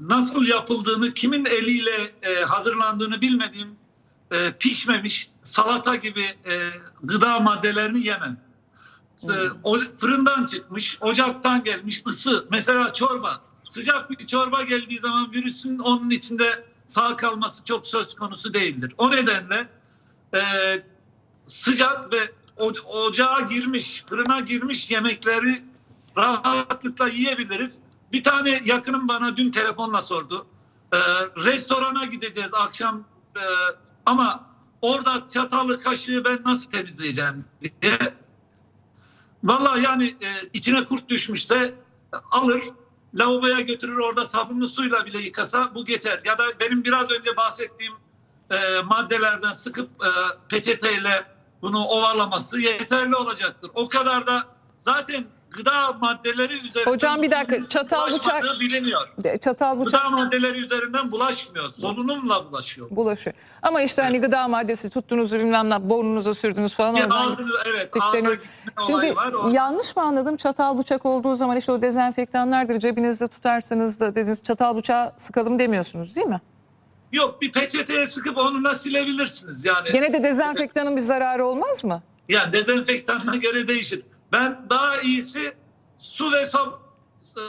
nasıl 0.00 0.46
yapıldığını, 0.46 1.14
kimin 1.14 1.44
eliyle 1.44 2.12
e, 2.22 2.44
hazırlandığını 2.44 3.20
bilmediğim 3.20 3.68
e, 4.30 4.52
pişmemiş 4.52 5.30
salata 5.42 5.96
gibi 5.96 6.22
e, 6.22 6.70
gıda 7.02 7.40
maddelerini 7.40 8.06
yemem. 8.06 8.40
E, 9.22 9.34
o, 9.62 9.78
fırından 9.78 10.44
çıkmış, 10.44 10.98
ocaktan 11.00 11.64
gelmiş 11.64 12.02
ısı. 12.06 12.46
Mesela 12.50 12.92
çorba. 12.92 13.40
Sıcak 13.64 14.10
bir 14.10 14.26
çorba 14.26 14.62
geldiği 14.62 14.98
zaman 14.98 15.32
virüsün 15.32 15.78
onun 15.78 16.10
içinde 16.10 16.64
sağ 16.88 17.16
kalması 17.16 17.64
çok 17.64 17.86
söz 17.86 18.14
konusu 18.14 18.54
değildir. 18.54 18.94
O 18.98 19.10
nedenle 19.10 19.68
e, 20.34 20.40
sıcak 21.44 22.12
ve 22.12 22.18
ocağa 23.06 23.40
girmiş, 23.40 24.04
fırına 24.08 24.40
girmiş 24.40 24.90
yemekleri 24.90 25.64
rahatlıkla 26.16 27.08
yiyebiliriz. 27.08 27.80
Bir 28.12 28.22
tane 28.22 28.62
yakınım 28.64 29.08
bana 29.08 29.36
dün 29.36 29.50
telefonla 29.50 30.02
sordu. 30.02 30.46
Ee, 30.92 30.98
restorana 31.36 32.04
gideceğiz 32.04 32.50
akşam 32.52 33.04
e, 33.36 33.42
ama 34.06 34.46
orada 34.82 35.26
çatalı 35.26 35.80
kaşığı 35.80 36.24
ben 36.24 36.38
nasıl 36.44 36.70
temizleyeceğim 36.70 37.44
diye. 37.82 38.14
Vallahi 39.44 39.82
yani 39.84 40.04
e, 40.04 40.48
içine 40.52 40.84
kurt 40.84 41.08
düşmüşse 41.08 41.74
alır 42.30 42.62
lavaboya 43.14 43.60
götürür 43.60 43.98
orada 43.98 44.24
sabunlu 44.24 44.68
suyla 44.68 45.06
bile 45.06 45.18
yıkasa 45.18 45.74
bu 45.74 45.84
geçer. 45.84 46.20
Ya 46.24 46.38
da 46.38 46.44
benim 46.60 46.84
biraz 46.84 47.10
önce 47.10 47.36
bahsettiğim 47.36 47.94
e, 48.50 48.56
maddelerden 48.84 49.52
sıkıp 49.52 49.90
e, 50.04 50.08
peçeteyle 50.48 51.26
bunu 51.62 51.84
ovalaması 51.84 52.60
yeterli 52.60 53.16
olacaktır. 53.16 53.70
O 53.74 53.88
kadar 53.88 54.26
da 54.26 54.44
zaten 54.78 55.26
gıda 55.50 55.92
maddeleri 55.92 56.66
üzerinden 56.66 56.90
Hocam 56.92 57.22
bir 57.22 57.30
dakika, 57.30 57.66
çatal 57.68 58.06
bıçak- 58.10 58.60
biliniyor. 58.60 59.08
Çatal 59.40 59.80
bıçak 59.80 60.02
Gıda 60.02 60.10
maddeleri 60.10 60.58
üzerinden 60.58 61.10
bulaşmıyor. 61.12 61.70
Solunumla 61.70 62.50
bulaşıyor. 62.50 62.90
bulaşıyor. 62.90 63.36
Ama 63.62 63.82
işte 63.82 64.02
hani 64.02 64.20
gıda 64.20 64.48
maddesi 64.48 64.90
tuttunuz 64.90 65.32
bilmem 65.32 65.70
ne 65.70 65.90
burnunuza 65.90 66.34
sürdünüz 66.34 66.74
falan 66.74 66.94
oradan 66.94 67.10
ağzınız 67.10 67.52
evet 67.66 67.94
gitme 67.94 68.30
Şimdi 68.86 69.16
var. 69.16 69.32
O- 69.32 69.48
yanlış 69.48 69.96
mı 69.96 70.02
anladım? 70.02 70.36
Çatal 70.36 70.78
bıçak 70.78 71.06
olduğu 71.06 71.34
zaman 71.34 71.56
işte 71.56 71.72
o 71.72 71.82
dezenfektanlardır 71.82 72.78
cebinizde 72.78 73.28
tutarsanız 73.28 74.00
da 74.00 74.14
dediniz 74.14 74.42
çatal 74.42 74.76
bıçağı 74.76 75.12
sıkalım 75.16 75.58
demiyorsunuz 75.58 76.16
değil 76.16 76.26
mi? 76.26 76.40
Yok 77.12 77.42
bir 77.42 77.52
peçeteye 77.52 78.06
sıkıp 78.06 78.38
onunla 78.38 78.74
silebilirsiniz 78.74 79.64
yani. 79.64 79.90
Gene 79.92 80.12
de 80.12 80.22
dezenfektanın 80.22 80.96
bir 80.96 81.00
zararı 81.00 81.46
olmaz 81.46 81.84
mı? 81.84 82.02
Yani 82.28 82.52
dezenfektanına 82.52 83.36
göre 83.36 83.68
değişir. 83.68 84.02
Ben 84.32 84.66
daha 84.70 85.00
iyisi 85.00 85.52
su 85.98 86.32
ve 86.32 86.44
sab 86.44 86.72
e, 87.36 87.40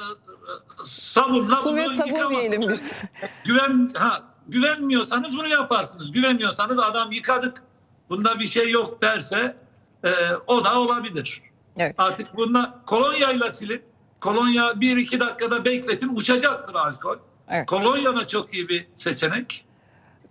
sabunla 0.78 1.56
Su 1.56 1.66
bunu 1.66 1.76
ve 1.76 1.88
sabun 1.88 2.08
yıkamak. 2.10 2.32
diyelim 2.32 2.70
biz. 2.70 3.06
Güven 3.46 3.92
ha 3.98 4.24
güvenmiyorsanız 4.48 5.38
bunu 5.38 5.48
yaparsınız. 5.48 6.12
Güveniyorsanız 6.12 6.80
adam 6.80 7.12
yıkadık. 7.12 7.64
Bunda 8.10 8.40
bir 8.40 8.46
şey 8.46 8.70
yok 8.70 9.02
derse 9.02 9.58
e, 10.04 10.10
o 10.48 10.66
da 10.66 10.80
olabilir. 10.80 11.42
Evet. 11.78 11.96
Artık 11.98 12.36
bunda 12.38 12.76
kolonyayla 12.86 13.50
silin. 13.50 13.82
Kolonya 14.20 14.82
bir 14.82 14.98
iki 14.98 15.20
dakikada 15.20 15.66
bekletin 15.66 16.16
uçacaktır 16.16 16.76
alkol. 16.76 17.18
Evet. 17.50 17.66
Kolonya 17.66 18.16
da 18.16 18.28
çok 18.28 18.54
iyi 18.54 18.70
bir 18.70 18.88
seçenek. 18.94 19.66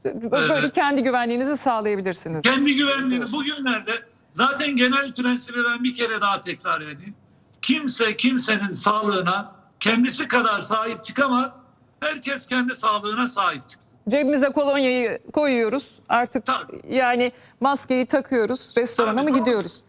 Böyle 0.05 0.53
Evet. 0.55 0.75
kendi 0.75 1.03
güvenliğinizi 1.03 1.57
sağlayabilirsiniz. 1.57 2.43
Kendi 2.43 2.75
güvenliğini 2.75 3.33
bugünlerde 3.33 3.93
zaten 4.31 4.77
genel 4.77 5.15
prensibi 5.15 5.59
ben 5.65 5.85
bir 5.85 5.93
kere 5.93 6.21
daha 6.21 6.41
tekrar 6.41 6.81
edeyim. 6.81 7.15
Kimse 7.63 8.17
kimsenin 8.17 8.73
sağlığına 8.73 9.53
kendisi 9.81 10.29
kadar 10.29 10.61
sahip 10.61 11.05
çıkamaz. 11.05 11.57
Herkes 12.01 12.47
kendi 12.47 12.75
sağlığına 12.75 13.29
sahip 13.29 13.69
çıksın. 13.69 13.99
Cebimize 14.09 14.49
kolonyayı 14.49 15.19
koyuyoruz. 15.33 15.99
Artık 16.09 16.47
Tabii. 16.47 16.81
yani 16.91 17.33
maskeyi 17.61 18.07
takıyoruz. 18.07 18.75
Restorana 18.77 19.21
Tabii, 19.21 19.31
mı 19.33 19.39
gidiyoruz? 19.39 19.85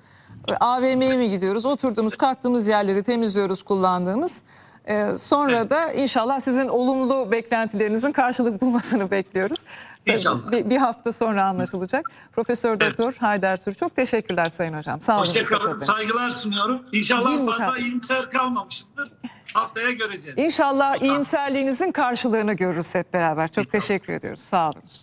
AVM'ye 0.60 1.18
mi 1.18 1.30
gidiyoruz? 1.30 1.66
Oturduğumuz, 1.66 2.18
kalktığımız 2.18 2.68
yerleri 2.68 3.04
temizliyoruz 3.04 3.64
kullandığımız. 3.64 4.42
Ee, 4.86 5.18
sonra 5.18 5.70
da 5.70 5.92
inşallah 5.94 6.40
sizin 6.40 6.68
olumlu 6.68 7.32
beklentilerinizin 7.32 8.12
karşılık 8.12 8.62
bulmasını 8.62 9.12
bekliyoruz. 9.12 9.60
İnşallah. 10.06 10.52
Bir, 10.52 10.70
bir 10.70 10.78
hafta 10.78 11.12
sonra 11.12 11.44
anlaşılacak. 11.46 12.12
Profesör. 12.32 12.80
Doktor 12.80 13.14
Haydar 13.14 13.58
Sür 13.58 13.74
çok 13.74 13.96
teşekkürler 13.96 14.50
Sayın 14.50 14.74
Hocam. 14.74 15.02
Sağ 15.02 15.14
olun. 15.14 15.22
Hoşçakalın. 15.22 15.78
Saygılar 15.78 16.32
sunuyorum. 16.32 16.82
İnşallah 16.92 17.32
Bin 17.32 17.46
fazla 17.46 17.66
mutabık. 17.66 17.82
iyimser 17.82 18.32
kalmamışımdır. 18.32 19.12
Haftaya 19.54 19.92
göreceğiz. 19.92 20.38
İnşallah 20.38 21.02
iyimserliğinizin 21.02 21.92
karşılığını 21.92 22.54
görürüz 22.54 22.96
hep 22.96 23.14
beraber. 23.14 23.48
Çok 23.48 23.70
teşekkür 23.70 24.14
ediyoruz. 24.14 24.42
Sağ 24.42 24.70
olun. 24.70 24.82